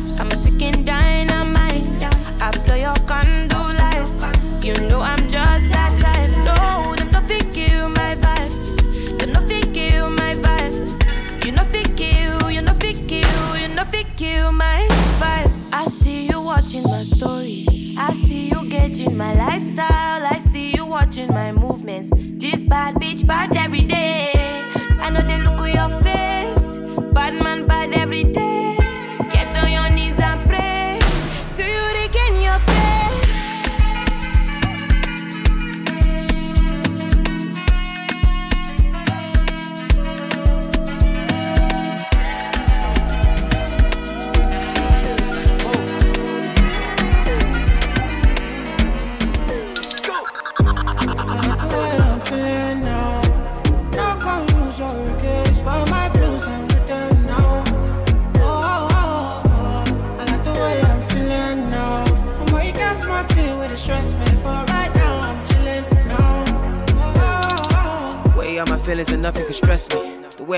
You 4.66 4.74
know 4.90 5.00
I'm 5.00 5.20
just 5.30 5.70
that 5.70 5.94
type. 6.02 6.32
No, 6.44 6.96
them 6.96 7.54
kill 7.54 7.88
my 7.88 8.16
vibe. 8.16 9.20
Them 9.20 9.74
kill 9.76 10.10
my 10.10 10.34
vibe. 10.42 11.46
You 11.46 11.52
kill, 11.96 12.50
you 12.50 12.64
kill, 13.08 13.58
you 13.58 14.04
kill 14.18 14.52
my 14.52 14.88
vibe. 15.20 15.52
I 15.72 15.86
see 15.86 16.26
you 16.26 16.42
watching 16.42 16.82
my 16.82 17.04
stories. 17.04 17.68
I 17.96 18.12
see 18.26 18.50
you 18.50 18.68
gauging 18.68 19.16
my 19.16 19.36
lifestyle. 19.36 20.26
I 20.26 20.40
see 20.40 20.72
you 20.72 20.88
watching 20.88 21.32
my 21.32 21.52
movements. 21.52 22.10
This 22.12 22.64
bad 22.64 22.96
bitch 22.96 23.28
bad 23.28 23.56
every 23.56 23.84
day. 23.84 24.35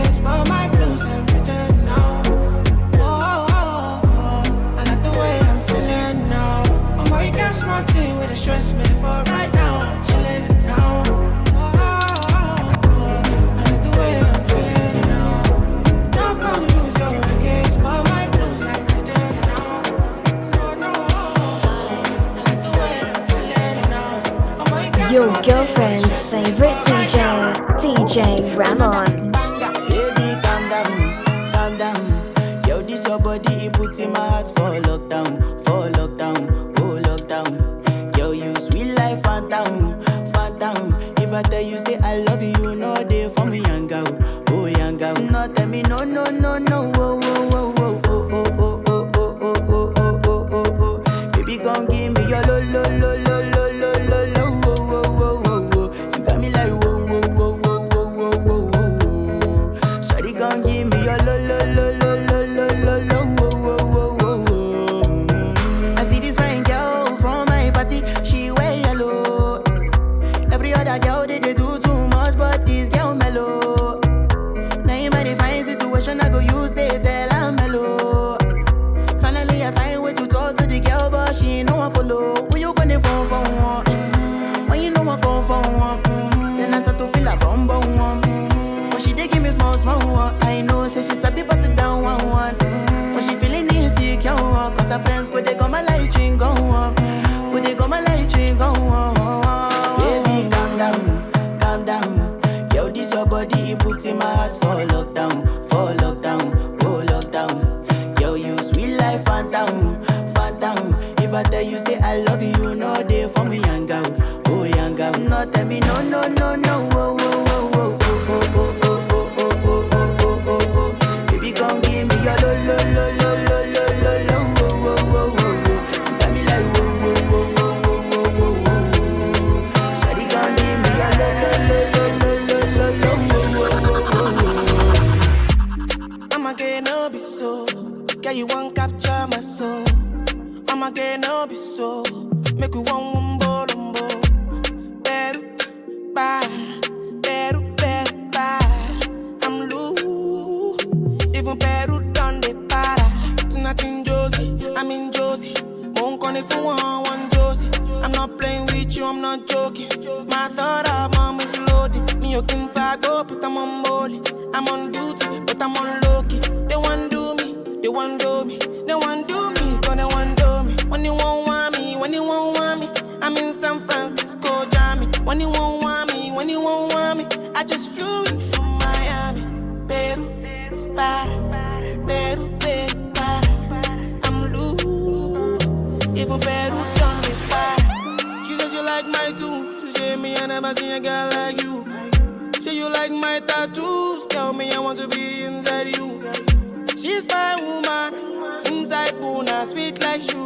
oh, 3.13 3.45
oh, 3.49 4.43
oh. 12.93 13.23
I 13.57 13.63
like 13.63 13.81
the 13.83 13.89
way 13.97 14.19
I'm 14.19 14.43
feeling 14.47 15.09
now. 15.09 15.41
No 16.15 16.35
confuse 16.39 16.97
or 17.01 17.11
regrets, 17.17 17.75
but 17.77 18.01
my 18.09 18.27
blues 18.29 18.63
I'm 18.63 18.81
written 18.87 19.33
now. 19.47 19.81
No, 20.53 20.73
no, 20.75 20.91
oh, 20.95 21.61
oh. 21.65 22.03
I 22.37 22.41
like 22.45 22.61
the 22.63 22.71
way 22.79 22.93
I'm 23.09 23.21
feeling 23.27 23.81
now. 23.89 24.11
I'm 24.59 24.67
way 24.73 24.87
got 24.91 25.11
Your 25.11 25.29
girlfriend's 25.41 26.29
favorite 26.31 26.79
DJ, 26.85 27.53
DJ 27.79 28.57
Ramon. 28.57 29.20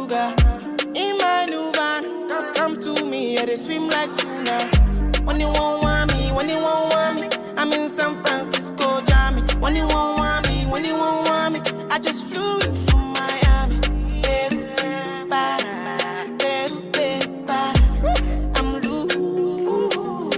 cougar. 0.06 0.34
In 0.94 1.18
my 1.18 1.46
new 1.48 1.72
van, 1.72 2.04
come 2.54 2.80
to 2.80 3.06
me, 3.06 3.34
yeah, 3.34 3.44
they 3.44 3.56
swim 3.56 3.88
like 3.88 4.14
tuna. 4.16 4.58
When 5.24 5.40
you 5.40 5.48
won't 5.48 5.82
want 5.82 6.14
me, 6.14 6.30
when 6.32 6.48
you 6.48 6.58
won't 6.58 6.92
want 6.92 7.14
me, 7.16 7.28
I'm 7.56 7.72
in 7.72 7.88
San 7.90 8.22
Francisco, 8.22 9.00
Jammy. 9.06 9.42
When 9.60 9.74
you 9.76 9.86
won't 9.86 10.18
want 10.18 10.48
me, 10.48 10.64
when 10.66 10.84
you 10.84 10.94
won't 10.94 11.28
want 11.28 11.54
me, 11.54 11.60
I 11.90 11.98
just 11.98 12.24
flew 12.26 12.58
in 12.60 12.74
from 12.86 13.12
Miami. 13.12 13.80
Peru, 14.22 14.58
para, 15.28 16.36
Peru, 16.38 16.80
Peru. 16.92 17.44
I'm 18.56 18.80
loose, 18.80 19.16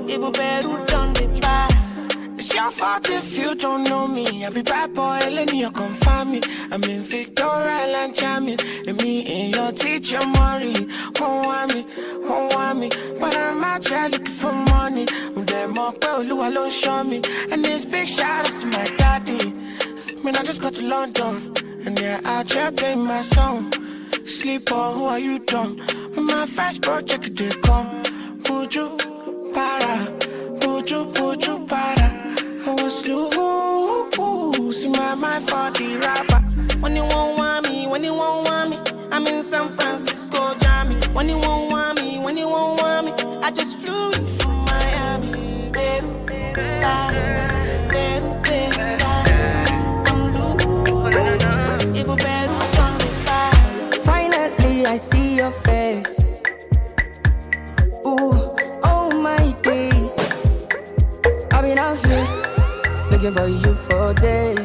even 0.09 0.33
Peru 0.33 0.85
done 0.87 1.13
the 1.15 1.39
para. 1.43 2.35
It's 2.37 2.55
your 2.55 2.71
fault 2.71 3.09
if 3.11 3.39
you 3.39 3.55
don't 3.55 3.85
know 3.85 4.07
me. 4.07 4.28
I 4.49 4.51
be 4.51 4.63
bad 4.63 4.95
boy, 4.95 5.19
Eleni, 5.25 5.57
you 5.57 5.71
confirm 5.71 6.33
me. 6.33 6.41
I'm 6.71 6.83
in 6.85 7.03
Victoria 7.03 7.69
Island, 7.69 8.17
charming. 8.17 8.59
And 8.87 8.97
me 9.03 9.27
and 9.27 9.55
your 9.55 9.73
teacher, 9.73 10.21
Mori. 10.27 10.73
Won't 11.21 11.45
want 11.45 11.75
me, 11.75 11.85
won't 12.27 12.55
want 12.55 12.79
me. 12.79 12.89
But 13.21 13.37
I'm 13.37 13.63
out 13.63 13.87
here 13.87 14.09
looking 14.09 14.27
for 14.27 14.51
money. 14.51 15.05
I'm 15.37 15.45
there 15.45 15.69
more, 15.69 15.93
but 16.01 16.25
Lua 16.25 16.49
alone 16.49 16.71
show 16.71 17.05
me. 17.05 17.21
And 17.53 17.63
this 17.63 17.85
big 17.85 18.09
shout 18.09 18.47
out 18.47 18.61
to 18.61 18.67
my 18.69 18.85
daddy. 18.97 19.53
Man, 20.25 20.35
I 20.35 20.43
just 20.43 20.63
got 20.63 20.73
to 20.77 20.83
London. 20.83 21.53
And 21.85 22.01
yeah 22.01 22.19
I 22.25 22.43
try 22.43 22.63
here 22.63 22.73
playing 22.73 23.05
my 23.05 23.21
song. 23.21 23.71
Sleep 24.25 24.73
on, 24.73 24.95
who 24.95 25.05
are 25.05 25.19
you 25.19 25.41
dumb? 25.41 25.77
With 25.77 26.25
my 26.25 26.47
first 26.47 26.81
project, 26.81 27.37
they 27.37 27.51
come. 27.51 28.03
Buju, 28.45 28.97
para. 29.53 30.07
Buju, 30.59 31.13
buju, 31.13 31.69
para. 31.69 32.09
I 32.67 32.83
was 32.83 33.01
slow. 33.01 33.29
Lucy, 34.69 34.91
my 34.91 35.15
mind 35.15 35.49
for 35.49 35.71
the 35.71 35.97
rapper. 35.97 36.41
When 36.81 36.95
you 36.95 37.01
won't 37.01 37.39
want 37.39 37.67
me, 37.67 37.87
when 37.87 38.05
you 38.05 38.13
won't 38.13 38.47
want 38.47 38.69
me, 38.69 38.79
I'm 39.11 39.27
in 39.27 39.43
San 39.43 39.75
Francisco, 39.75 40.55
Jammy. 40.59 40.97
When 41.15 41.27
you 41.27 41.39
won't 41.39 41.73
want 41.73 41.99
me, 41.99 42.19
when 42.19 42.37
you 42.37 42.51
won't 42.51 42.79
want 42.83 43.07
me, 43.07 43.13
I 43.43 43.51
just 43.51 43.79
flew 43.79 44.13
in 44.13 44.27
from 44.37 44.67
Miami. 44.67 45.71
Baby, 45.71 46.09
Finally, 54.05 54.85
I 54.85 54.99
see 54.99 55.37
your 55.37 55.51
face. 55.51 56.21
Ooh, 58.05 58.55
oh 58.85 59.11
my 59.15 59.51
days. 59.63 60.13
I've 61.55 61.63
been 61.63 61.79
out 61.79 61.97
here 62.07 62.49
looking 63.11 63.33
for 63.33 63.49
you 63.49 63.75
for 63.75 64.15
days. 64.15 64.58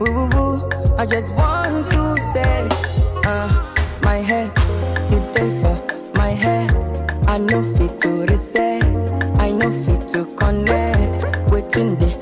Woo 0.00 0.06
woo 0.14 0.28
woo. 0.34 0.68
I 0.96 1.04
just 1.04 1.30
want 1.34 1.86
to 1.92 2.16
say, 2.32 2.68
uh, 3.26 3.74
my 4.02 4.16
head, 4.16 4.50
you 5.10 5.20
there 5.34 5.52
for 5.62 6.12
my 6.14 6.30
head. 6.30 6.70
I 7.28 7.36
know 7.36 7.62
fit 7.76 8.00
to 8.00 8.24
reset, 8.26 8.82
I 9.38 9.50
know 9.50 9.70
fit 9.84 10.08
to 10.14 10.24
connect. 10.36 11.50
Waiting 11.52 11.96
there. 11.96 12.19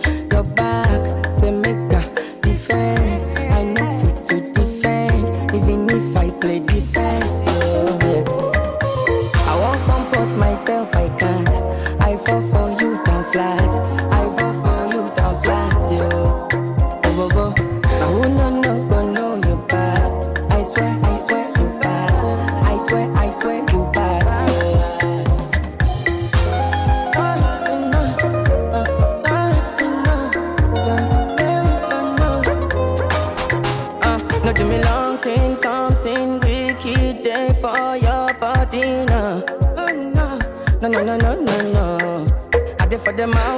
them 43.18 43.34
out. 43.34 43.57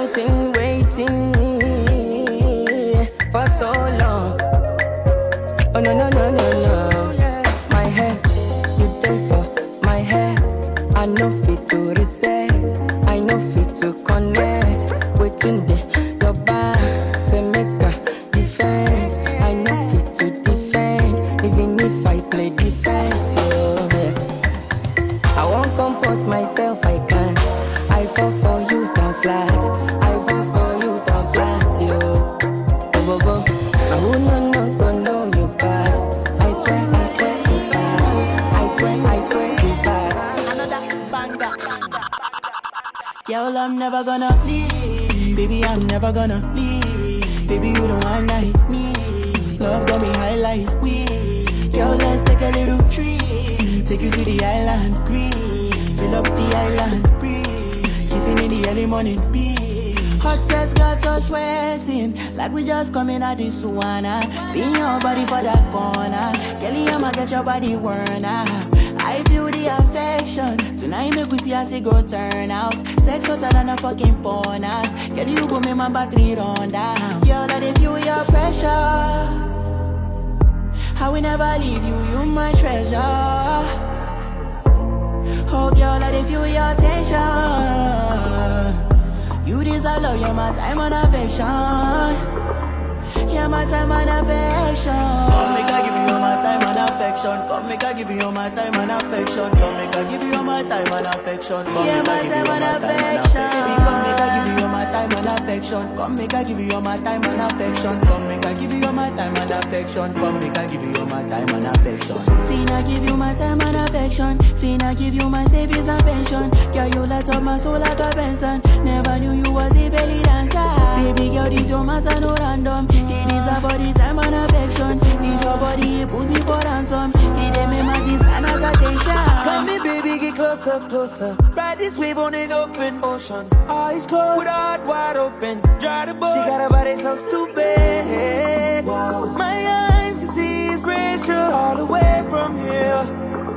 You're 90.91 90.99
my 90.99 92.05
time 92.45 92.73
and 92.83 92.91
affection. 92.91 93.31
Yeah, 93.31 93.49
my 93.49 93.65
time 93.65 93.91
and 93.91 94.11
affection. 94.11 94.93
Come 94.93 95.55
make 95.55 95.71
I 95.71 95.83
give 95.83 95.95
you 95.95 96.15
all 96.15 96.21
my 96.21 96.37
time 96.43 96.63
and 96.67 96.81
affection. 96.91 97.47
Come 97.49 97.67
make 97.69 97.85
I 97.85 97.93
give 97.95 98.11
you 98.11 98.23
all 98.23 98.33
my 98.33 98.49
time 98.51 98.75
and 98.75 98.91
affection. 98.91 99.51
Come 99.53 99.77
make 99.77 99.95
I 99.97 100.05
give 100.11 100.23
you 100.23 100.35
all 100.35 100.43
my 100.45 100.63
time 100.63 100.93
and 100.93 101.07
affection. 101.07 101.65
Come 101.65 101.87
yeah, 101.87 102.03
my 102.03 102.23
time 102.27 102.47
and 102.51 102.65
affection. 102.65 103.51
Come 103.81 104.03
make 104.03 104.21
I 104.21 104.29
give 104.35 104.47
you 104.59 104.65
all 104.65 104.71
my 104.71 104.85
time 104.91 105.13
and 105.13 105.27
affection. 105.29 105.97
Come 105.97 106.17
make 106.17 106.35
I 106.35 106.43
give 106.45 106.61
you 106.61 106.73
all 106.75 106.81
my 106.83 106.97
time 106.99 107.23
and 107.25 107.41
affection. 107.53 108.01
Come 108.03 108.27
make 108.27 108.45
I 108.47 108.50
give 108.61 108.73
you 108.73 108.87
all 108.87 108.93
my 108.93 109.09
time 109.11 109.35
and 109.37 109.51
affection. 109.51 110.13
Come 110.15 110.41
make 110.41 110.57
I 110.59 110.67
give 110.67 110.83
you 110.83 110.95
all 111.01 111.09
my 111.09 111.23
time 111.29 111.49
and 111.49 111.67
affection. 111.67 112.17
Finna 112.47 112.87
give 112.87 113.05
you 113.09 113.17
my 113.17 113.35
time 113.35 113.61
and 113.63 113.77
affection. 113.77 114.37
Finna 114.61 114.97
give 114.99 115.15
you 115.15 115.29
my 115.29 115.45
savings 115.47 115.89
and 115.89 116.05
pension. 116.05 116.51
Girl, 116.73 116.89
you 116.89 117.07
light 117.09 117.29
up 117.29 117.43
my 117.43 117.57
soul 117.57 117.79
like 117.79 117.99
a 117.99 118.11
Benson. 118.15 118.61
Never 118.85 119.19
knew 119.19 119.33
you 119.33 119.53
was 119.53 119.73
a 119.77 119.91
belly 119.91 120.23
dancer. 120.23 120.69
Baby 121.01 121.31
girl, 121.35 121.49
this 121.49 121.71
your 121.71 121.85
matter 121.85 122.21
no 122.21 122.35
random. 122.37 122.87
It 122.91 123.33
is 123.33 123.47
a 123.49 123.61
body 123.61 123.93
time 123.95 124.19
and 124.19 124.35
affection. 124.35 124.99
This 124.99 125.43
your 125.43 125.57
body, 125.57 126.05
put 126.07 126.29
me 126.29 126.41
for 126.41 126.61
ransom. 126.61 127.13
It 127.15 127.57
ain't 127.57 127.71
me 127.71 127.83
my 127.83 127.97
as 128.45 128.75
attention. 128.75 129.25
Come 129.45 129.67
me, 129.67 129.79
baby, 129.81 130.19
get 130.19 130.35
closer, 130.35 130.81
closer. 130.89 131.37
Ride 131.57 131.79
this 131.79 131.97
wave 131.97 132.19
on 132.19 132.35
an 132.35 132.53
open 132.53 133.03
ocean. 133.03 133.49
Eyes 133.69 134.07
closed, 134.07 134.39
with 134.39 134.49
heart 134.49 134.85
wide 134.85 135.17
open. 135.17 135.61
Dry 135.79 136.05
the 136.07 136.15
boat. 136.15 136.35
She 136.35 136.51
got 136.51 136.67
a 136.67 136.69
body 136.69 136.97
so 136.97 137.17
stupid. 137.17 138.50
Wow. 138.85 139.27
My 139.37 139.57
eyes 139.67 140.19
can 140.19 140.29
see 140.29 140.69
it's 140.69 140.83
racial 140.83 141.35
all 141.35 141.77
the 141.77 141.85
way 141.85 142.25
from 142.29 142.57
here. 142.57 143.03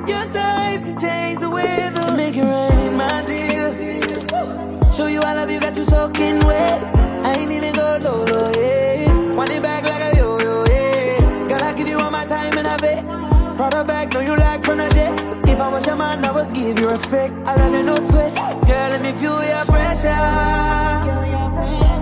Your 0.07 0.25
thighs 0.33 0.83
can 0.85 0.99
change 0.99 1.39
the 1.39 1.49
weather. 1.49 2.15
Make 2.15 2.35
it 2.35 2.43
rain, 2.43 2.97
my 2.97 3.23
dear. 3.25 3.71
Show 4.93 5.07
you 5.07 5.21
I 5.21 5.33
love 5.33 5.49
you, 5.49 5.59
got 5.59 5.75
you 5.77 5.85
soaking 5.85 6.39
wet. 6.45 6.83
I 7.25 7.33
ain't 7.39 7.51
even 7.51 7.73
go 7.73 7.97
low, 8.03 8.25
low, 8.25 8.51
yeah. 8.51 9.35
Want 9.35 9.49
it 9.49 9.61
back 9.61 9.83
like 9.83 10.13
a 10.13 10.17
yo-yo, 10.17 10.65
yeah. 10.69 11.47
Gotta 11.47 11.75
give 11.77 11.87
you 11.87 11.97
all 11.99 12.11
my 12.11 12.25
time 12.25 12.57
and 12.57 12.67
I 12.67 12.77
bet. 12.77 13.03
Proud 13.57 13.87
back, 13.87 14.11
know 14.13 14.19
you 14.19 14.35
like 14.35 14.63
from 14.63 14.77
the 14.77 14.89
jet. 14.89 15.13
If 15.47 15.59
I 15.59 15.69
was 15.69 15.85
your 15.85 15.95
man, 15.95 16.25
I 16.25 16.31
would 16.31 16.53
give 16.53 16.79
you 16.79 16.89
respect. 16.89 17.33
I 17.45 17.55
love 17.55 17.73
you, 17.73 17.83
no 17.83 17.95
sweat. 18.09 18.33
Girl, 18.67 18.89
let 18.89 19.01
me 19.01 19.11
feel 19.13 19.41
your 19.43 19.65
pressure. 19.65 20.09
I 20.09 21.92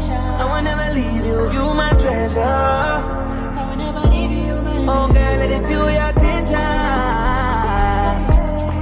will 0.62 0.78
never 0.78 0.94
leave 0.94 1.26
you, 1.26 1.52
you 1.54 1.74
my 1.74 1.90
treasure. 1.92 2.40
I 2.40 3.66
will 3.70 3.78
never 3.78 4.08
leave 4.10 4.32
you, 4.32 4.56
my 4.86 4.94
Oh, 4.94 5.08
girl, 5.14 5.38
let 5.42 5.50
me 5.50 5.68
feel 5.68 5.90
your 5.92 6.10
attention. 6.14 6.72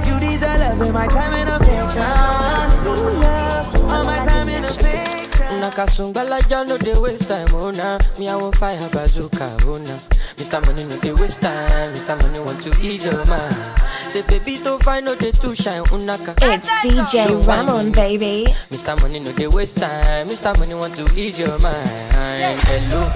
You 0.06 0.14
deserve 0.20 0.60
love 0.60 0.82
in 0.86 0.92
my 0.92 1.06
time 1.08 1.34
and 1.34 1.48
affection. 1.56 2.86
Ooh, 2.86 3.20
love, 3.20 3.74
all 3.90 4.04
my 4.04 4.18
time 4.26 4.48
and 4.48 4.64
affection. 4.64 5.60
Nakasungala 5.60 6.40
ja 6.50 6.62
no 6.64 6.76
dey 6.78 6.94
waste 6.98 7.28
time, 7.28 7.48
oh 7.54 7.70
nah. 7.70 7.98
Me 8.18 8.28
I 8.28 8.36
want 8.36 8.56
fire 8.56 8.88
bazooka, 8.92 9.56
oh 9.66 9.78
nah. 9.78 9.98
Mr. 10.36 10.60
Money 10.66 10.84
no 10.84 10.96
dey 11.00 11.12
waste 11.12 11.40
time, 11.40 11.92
Mr. 11.92 12.16
Money 12.22 12.40
want 12.40 12.62
to 12.62 12.70
ease 12.82 13.04
your 13.04 13.24
mind. 13.26 13.56
Say 14.10 14.22
baby 14.26 14.56
to 14.58 14.76
find 14.80 15.04
no 15.06 15.14
dey 15.14 15.30
too 15.30 15.54
shine, 15.54 15.84
unaka. 15.94 16.34
It's 16.42 16.68
DJ 16.82 17.46
Ramon, 17.46 17.92
baby. 17.92 18.44
Mr. 18.70 19.00
Money 19.00 19.20
no 19.20 19.30
dey 19.32 19.46
waste 19.46 19.76
time, 19.76 20.26
Mr. 20.26 20.58
Money 20.58 20.74
want 20.74 20.96
to 20.96 21.04
ease 21.14 21.38
your 21.38 21.56
mind. 21.60 22.58
Hello, 22.66 23.06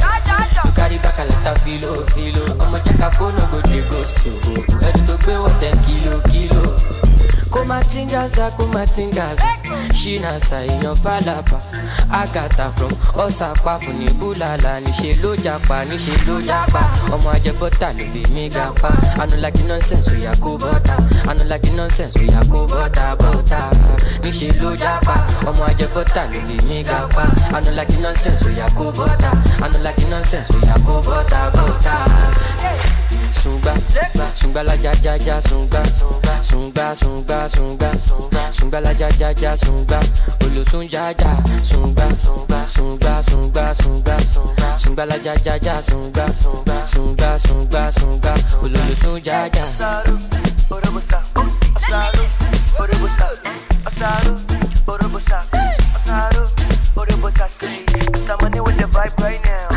you 0.65 0.73
carry 0.77 0.97
back 0.99 1.19
a 1.19 1.25
lot 1.25 1.47
of 1.57 1.63
filo, 1.63 2.07
filo. 2.15 2.45
I'ma 2.63 2.79
check 2.85 2.99
a 3.01 3.11
phone, 3.11 3.35
no 3.35 3.45
go 3.51 3.61
dey 3.63 3.81
ghost 3.91 4.25
you. 4.25 4.33
Ready 4.79 5.01
to 5.07 5.19
pay 5.19 5.37
what 5.39 5.59
ten 5.61 5.75
kilo, 5.83 6.21
kilo. 6.31 7.04
Kumatingaza 7.55 8.51
kumatingaza. 8.57 9.47
Ṣínàṣà 10.01 10.59
èèyàn 10.71 10.97
fàlàpà 11.05 11.59
àgàtà 12.21 12.67
from 12.77 12.93
ọ̀sàpá 13.25 13.73
fún 13.83 13.95
ní 14.01 14.09
búlàlà 14.19 14.73
níṣẹ́ 14.85 15.15
ló 15.23 15.31
japa 15.45 15.77
níṣẹ́ 15.91 16.19
ló 16.27 16.35
japa. 16.49 16.83
Ọmọ 17.15 17.29
ajẹbọ́tà 17.37 17.89
ló 17.99 18.05
fi 18.13 18.23
mí 18.35 18.45
ga 18.55 18.67
pa 18.83 18.91
anulaki 19.23 19.63
nonsense 19.69 20.11
oya 20.17 20.33
kó 20.43 20.51
bọ́tà 20.63 20.95
anulaki 21.31 21.71
nonsense 21.79 22.19
oya 22.23 22.41
kó 22.53 22.61
bọ́tà 22.73 23.05
bọ́tà 23.23 23.61
níṣẹ́ 24.25 24.53
ló 24.61 24.71
japa. 24.83 25.15
Ọmọ 25.49 25.63
ajẹbọ́tà 25.71 26.23
ló 26.33 26.39
fi 26.49 26.57
mí 26.69 26.79
ga 26.89 26.99
pa 27.15 27.25
anulaki 27.57 27.97
nonsense 28.05 28.43
oya 28.49 28.67
kó 28.79 28.85
bọ́tà 28.99 29.31
anulaki 29.65 30.05
nonsense 30.13 30.51
oya 30.59 30.77
kó 30.87 30.95
bọ́tà 31.07 31.41
bọ́tà. 31.55 31.95
Sunga, 33.35 33.75
sunga 34.35 34.63
la 34.63 34.75
ja 34.75 34.93
ja 35.03 35.17
ja 35.17 35.41
sunga, 35.43 35.83
sunga 36.43 36.95
sunga 36.95 37.49
sunga, 37.49 37.91
sunga 38.53 38.81
la 38.81 38.93
ja 38.93 39.09
ja 39.19 39.31
ja 39.41 39.57
sunga, 39.57 40.01
olosun 40.45 40.89
ja 40.91 41.11
ja 41.11 41.37
sunga, 41.63 42.09
sunga 42.67 43.23
sunga 43.23 43.75
sunga, 43.75 44.17
sunga 44.79 45.05
la 45.05 45.17
ja 45.25 45.35
ja 45.45 45.57
ja 45.63 45.83
sunga, 45.83 46.27
sunga 46.87 47.39
sunga 47.39 47.91
sunga, 47.93 48.35
olosun 48.63 49.21
ja 49.25 49.47
ja. 49.47 49.65
Mr. 58.25 58.43
Money 58.43 58.61
with 58.61 58.77
the 58.79 58.85
vibe 58.85 59.17
right 59.21 59.45
now. 59.45 59.74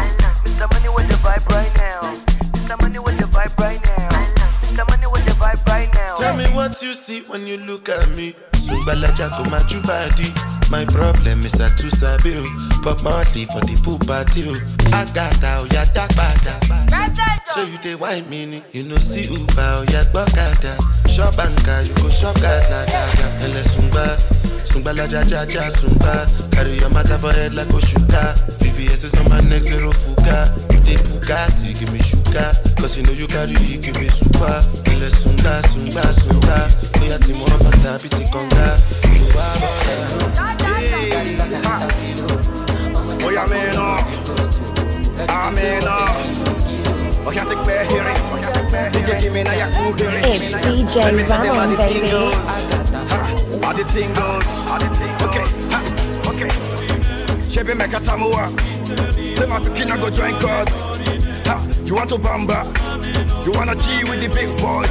What 6.77 6.85
you 6.85 6.93
see 6.93 7.21
when 7.23 7.47
you 7.47 7.57
look 7.65 7.89
at 7.89 8.07
me. 8.15 8.35
Sugbalaja 8.53 9.33
go 9.33 9.49
my 9.49 9.57
body. 9.81 10.29
My 10.69 10.85
problem 10.85 11.39
is 11.41 11.59
I 11.59 11.69
too 11.75 11.89
sabi. 11.89 12.37
Pop 12.85 13.01
Marley 13.01 13.45
for 13.49 13.65
the 13.65 13.81
pool 13.81 13.97
party 14.05 14.45
oh. 14.45 14.53
o. 14.53 14.93
Agata 14.93 15.57
oya 15.65 15.89
dagbada. 15.97 16.53
So 17.55 17.63
you 17.63 17.79
dey 17.79 17.95
wine 17.95 18.29
me 18.29 18.45
ni. 18.45 18.61
You 18.73 18.83
know 18.83 18.97
see 18.97 19.25
Uber 19.25 19.81
oya 19.89 20.05
gbọ́kada. 20.13 20.77
Shop 21.09 21.33
anka 21.41 21.81
you 21.87 21.95
go 21.97 22.09
shop 22.09 22.35
gada 22.35 22.85
gada. 22.85 23.25
Ẹlẹ 23.41 23.63
sungba. 23.73 24.05
Sungbalaja 24.69 25.25
ja 25.25 25.45
ja 25.49 25.71
sungba. 25.71 26.29
Carry 26.51 26.77
your 26.77 26.91
matter 26.91 27.17
for 27.17 27.33
head 27.33 27.55
like 27.55 27.73
Oshuka. 27.73 28.37
VVS 28.61 29.03
is 29.05 29.15
on 29.15 29.27
my 29.29 29.41
neck 29.49 29.63
zero 29.63 29.91
fuga. 29.91 30.53
You 30.71 30.79
dey 30.85 30.97
bugasi 31.09 31.73
give 31.79 31.91
me 31.91 31.97
sugar. 31.99 32.26
Cause 32.79 32.97
you 32.97 33.03
know 33.03 33.11
you 33.13 33.27
carry 33.27 33.51
it 33.55 33.81
give 33.81 33.97
me 34.01 34.07
super. 34.09 34.57
Ẹlẹ 34.91 35.09
sunga 35.19 35.53
sunga 35.71 36.03
sunga. 36.21 36.57
Oya 37.01 37.17
ti 37.19 37.33
mọ 37.33 37.45
fata 37.63 37.91
bí 38.01 38.07
ti 38.09 38.23
kànga. 38.33 38.67
Ìwà 39.17 39.45
bọ̀dà. 39.61 39.95
Oya 43.27 43.43
mena, 43.47 43.85
amena. 45.27 45.95
Ah, 45.97 47.27
oya 47.27 47.43
take 47.49 47.65
me 47.67 47.73
here, 47.89 48.13
DJ 48.93 49.09
give 49.21 49.33
me 49.33 49.41
na 49.43 49.51
ya 49.53 49.67
cool 49.75 49.93
here. 49.93 50.21
It's 50.23 50.55
DJ 50.63 50.95
Ramon, 51.29 51.75
baby. 51.75 52.11
All 53.65 53.73
the 53.73 53.83
thing 53.93 54.13
goes, 54.13 54.47
okay, 55.25 55.45
ha, 55.73 55.79
okay. 56.29 56.49
Chebe 57.51 57.73
meka 57.75 57.99
tamua, 57.99 58.43
say 58.87 59.45
my 59.45 59.59
pikina 59.59 59.99
go 59.99 60.09
join 60.09 60.39
God. 60.39 60.69
Ha, 61.47 61.57
you 61.83 61.95
want 61.95 62.09
to 62.09 62.15
bamba, 62.15 62.63
you 63.45 63.51
wanna 63.51 63.75
G 63.75 64.03
with 64.03 64.21
the 64.21 64.29
big 64.29 64.49
boys. 64.59 64.89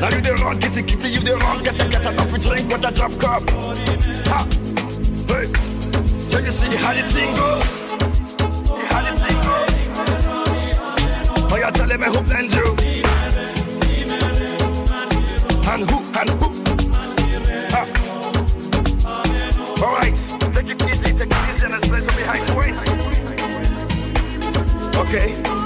Now 0.00 0.08
you 0.08 0.20
the 0.20 0.34
wrong, 0.42 0.58
kitty 0.58 0.82
kitty, 0.82 1.08
you 1.10 1.20
the 1.20 1.36
wrong, 1.36 1.62
get 1.62 1.80
a 1.80 1.88
get 1.88 2.04
enough 2.04 2.30
to 2.32 2.38
drink 2.40 2.68
with 2.68 2.84
a 2.84 2.90
drop 2.92 3.12
cup. 3.18 3.42
Ha, 4.28 4.46
hey, 5.28 5.46
so 6.30 6.38
you 6.38 6.52
see 6.52 6.76
how 6.76 6.92
the 6.94 7.02
thing 7.12 7.36
goes. 7.36 7.68
How 8.90 9.02
the 9.04 9.12
thing 9.20 9.38
goes. 9.44 9.72
Oh, 11.52 11.56
you 11.56 11.70
telling 11.72 12.00
me 12.00 12.06
who 12.06 12.20
blend 12.22 12.54
you? 12.54 12.76
And 15.68 15.82
who, 15.90 15.98
and 16.18 16.30
who? 16.30 16.48
Ha. 17.72 17.82
All 19.82 19.92
Okay. 24.98 25.65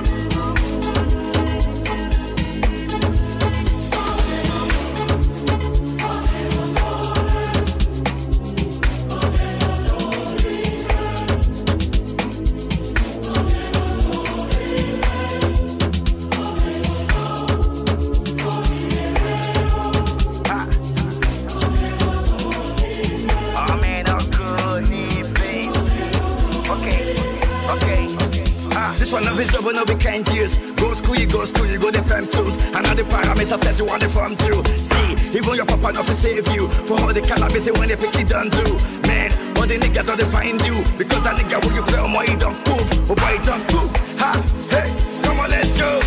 money 34.00 34.12
from 34.12 34.36
through. 34.36 34.64
See, 34.64 35.38
even 35.38 35.54
your 35.54 35.66
papa 35.66 35.92
not 35.92 36.06
to 36.06 36.14
save 36.14 36.46
you. 36.48 36.68
For 36.68 37.00
all 37.00 37.12
the 37.12 37.20
cannabis 37.20 37.70
when 37.78 37.88
they 37.88 37.96
pick 37.96 38.14
it 38.16 38.28
down 38.28 38.48
do 38.48 38.64
Man, 39.06 39.30
all 39.56 39.66
the 39.66 39.78
niggas 39.78 40.06
don't 40.06 40.32
find 40.32 40.60
you. 40.62 40.82
Because 40.96 41.22
that 41.24 41.36
nigga 41.36 41.64
when 41.64 41.74
you 41.74 41.82
play 41.82 41.98
on 41.98 42.12
my 42.12 42.24
don't 42.38 42.56
move. 42.68 43.10
Oh 43.10 43.14
boy, 43.14 43.36
don't 43.44 43.64
move. 43.72 43.90
Ha, 44.18 44.32
hey, 44.70 44.88
come 45.22 45.40
on, 45.40 45.50
let's 45.50 45.68
go. 45.78 46.00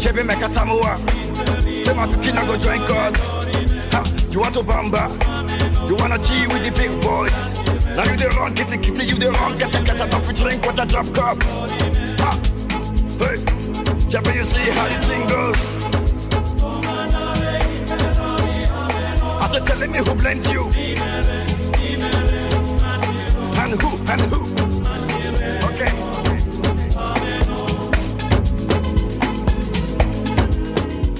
Chevy 0.00 0.24
make 0.24 0.40
a 0.40 0.48
samoa. 0.48 0.96
Say 1.60 1.94
my 1.94 2.06
picking 2.06 2.36
I 2.36 2.46
go 2.46 2.56
join 2.58 2.80
God. 2.86 3.16
Ha, 3.92 4.02
you 4.30 4.40
want 4.40 4.54
to 4.54 4.60
bamba? 4.60 5.08
You 5.88 5.96
wanna 5.96 6.18
G 6.18 6.46
with 6.46 6.62
the 6.64 6.72
big 6.76 6.92
boys? 7.00 7.32
Now 7.96 8.04
you 8.10 8.16
the 8.16 8.32
wrong, 8.36 8.54
kitty 8.54 8.78
kitty, 8.78 9.06
you 9.06 9.14
the 9.16 9.32
wrong, 9.32 9.56
get 9.58 9.74
a 9.74 9.82
get 9.82 10.00
a 10.00 10.08
top 10.08 10.22
drink 10.34 10.64
with 10.64 10.78
a 10.78 10.86
drop 10.86 11.06
cup. 11.14 11.42
Ha! 12.20 12.30
Hey! 13.18 13.36
Jabba, 14.10 14.34
you 14.34 14.44
see 14.44 14.70
how 14.70 14.88
the 14.88 15.06
thing 15.06 15.28
goes. 15.28 15.79
They're 19.52 19.60
telling 19.60 19.90
me 19.90 19.98
who 19.98 20.14
blamed 20.14 20.46
you. 20.46 20.62
And 23.62 23.80
who, 23.82 23.90
and 24.12 24.20
who. 24.30 24.40
Okay. 25.68 25.92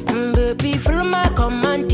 Mm, 0.06 0.34
baby, 0.34 0.78
follow 0.78 1.04
my 1.04 1.28
command. 1.34 1.90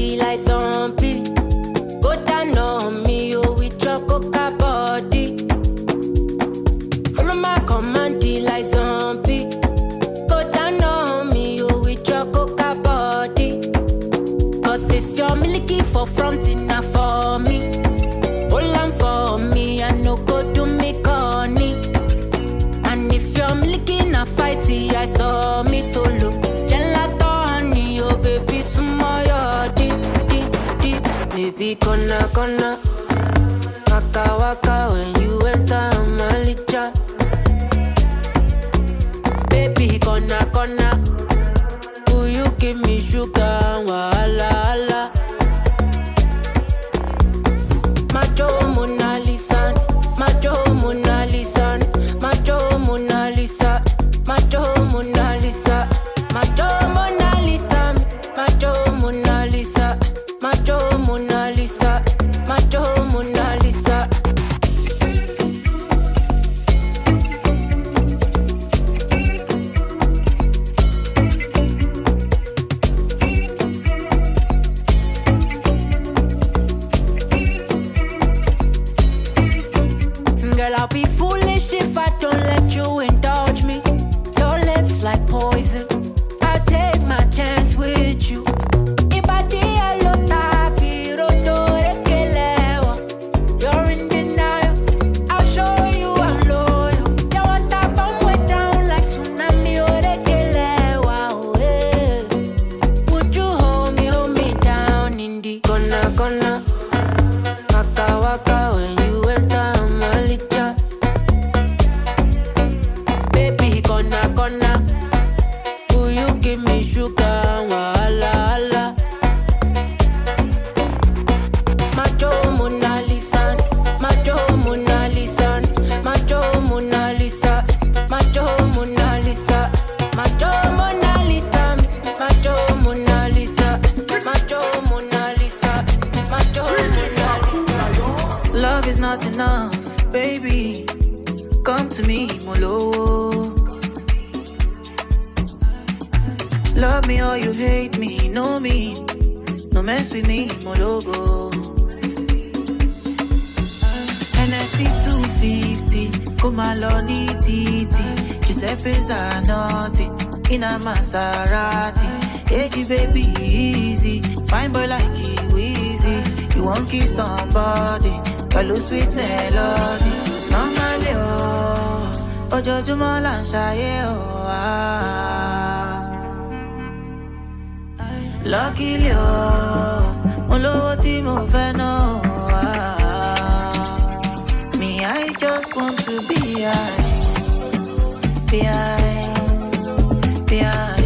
behind, 188.46 190.46
behind. 190.46 191.04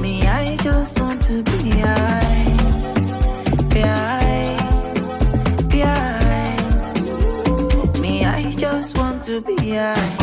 Me, 0.00 0.26
I 0.26 0.56
just 0.62 0.98
want 1.00 1.22
to 1.22 1.42
be 1.42 1.72
behind, 1.72 3.70
behind, 3.70 5.68
behind. 5.68 7.00
Me, 8.00 8.24
I 8.24 8.50
just 8.52 8.96
want 8.98 9.24
to 9.24 9.40
be 9.40 9.56
behind. 9.56 10.19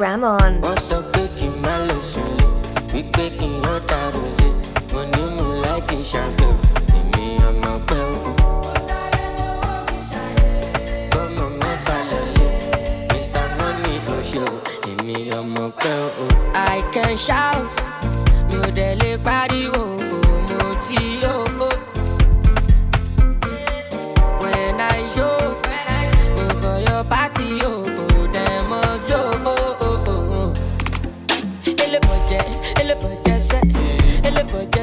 Ramon. 0.00 0.69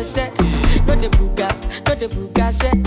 say, 0.08 0.30
no 0.88 0.96
the 0.96 1.10
booga, 1.18 1.50
no 1.86 1.96
the 1.96 2.08
booga 2.08 2.54
say. 2.54 2.87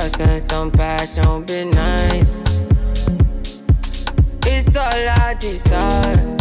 trust 0.00 0.20
and 0.20 0.40
some 0.40 0.70
passion 0.70 1.44
be 1.44 1.64
nice. 1.64 2.40
It's 4.46 4.76
all 4.76 5.08
I 5.24 5.36
desire. 5.38 6.36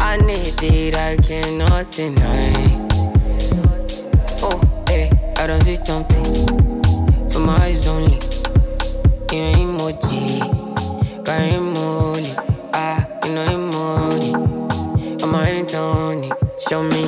I 0.00 0.16
need 0.16 0.62
it, 0.62 0.94
I 0.96 1.16
cannot 1.18 1.92
deny. 1.92 2.86
Oh, 4.42 4.60
hey, 4.88 5.10
I 5.36 5.46
don't 5.46 5.62
see 5.62 5.76
something. 5.76 6.24
For 7.30 7.40
my 7.40 7.56
eyes 7.62 7.86
only. 7.86 8.18
You 9.30 9.40
know, 9.42 9.58
emoji. 9.62 10.38
Got 11.24 11.40
emoji. 11.40 12.34
Ah, 12.74 13.06
you 13.24 13.34
know, 13.34 13.46
emoji. 13.56 15.22
I'm 15.22 15.30
my 15.30 15.44
hands 15.46 15.74
on. 15.74 16.32
Show 16.58 16.82
me 16.82 17.07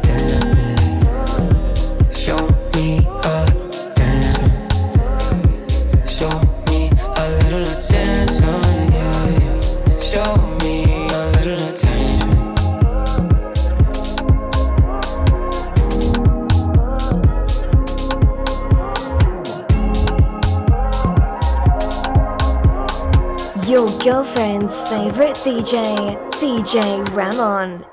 Favorite 24.91 25.37
DJ, 25.37 26.17
DJ 26.31 27.07
Ramon. 27.15 27.85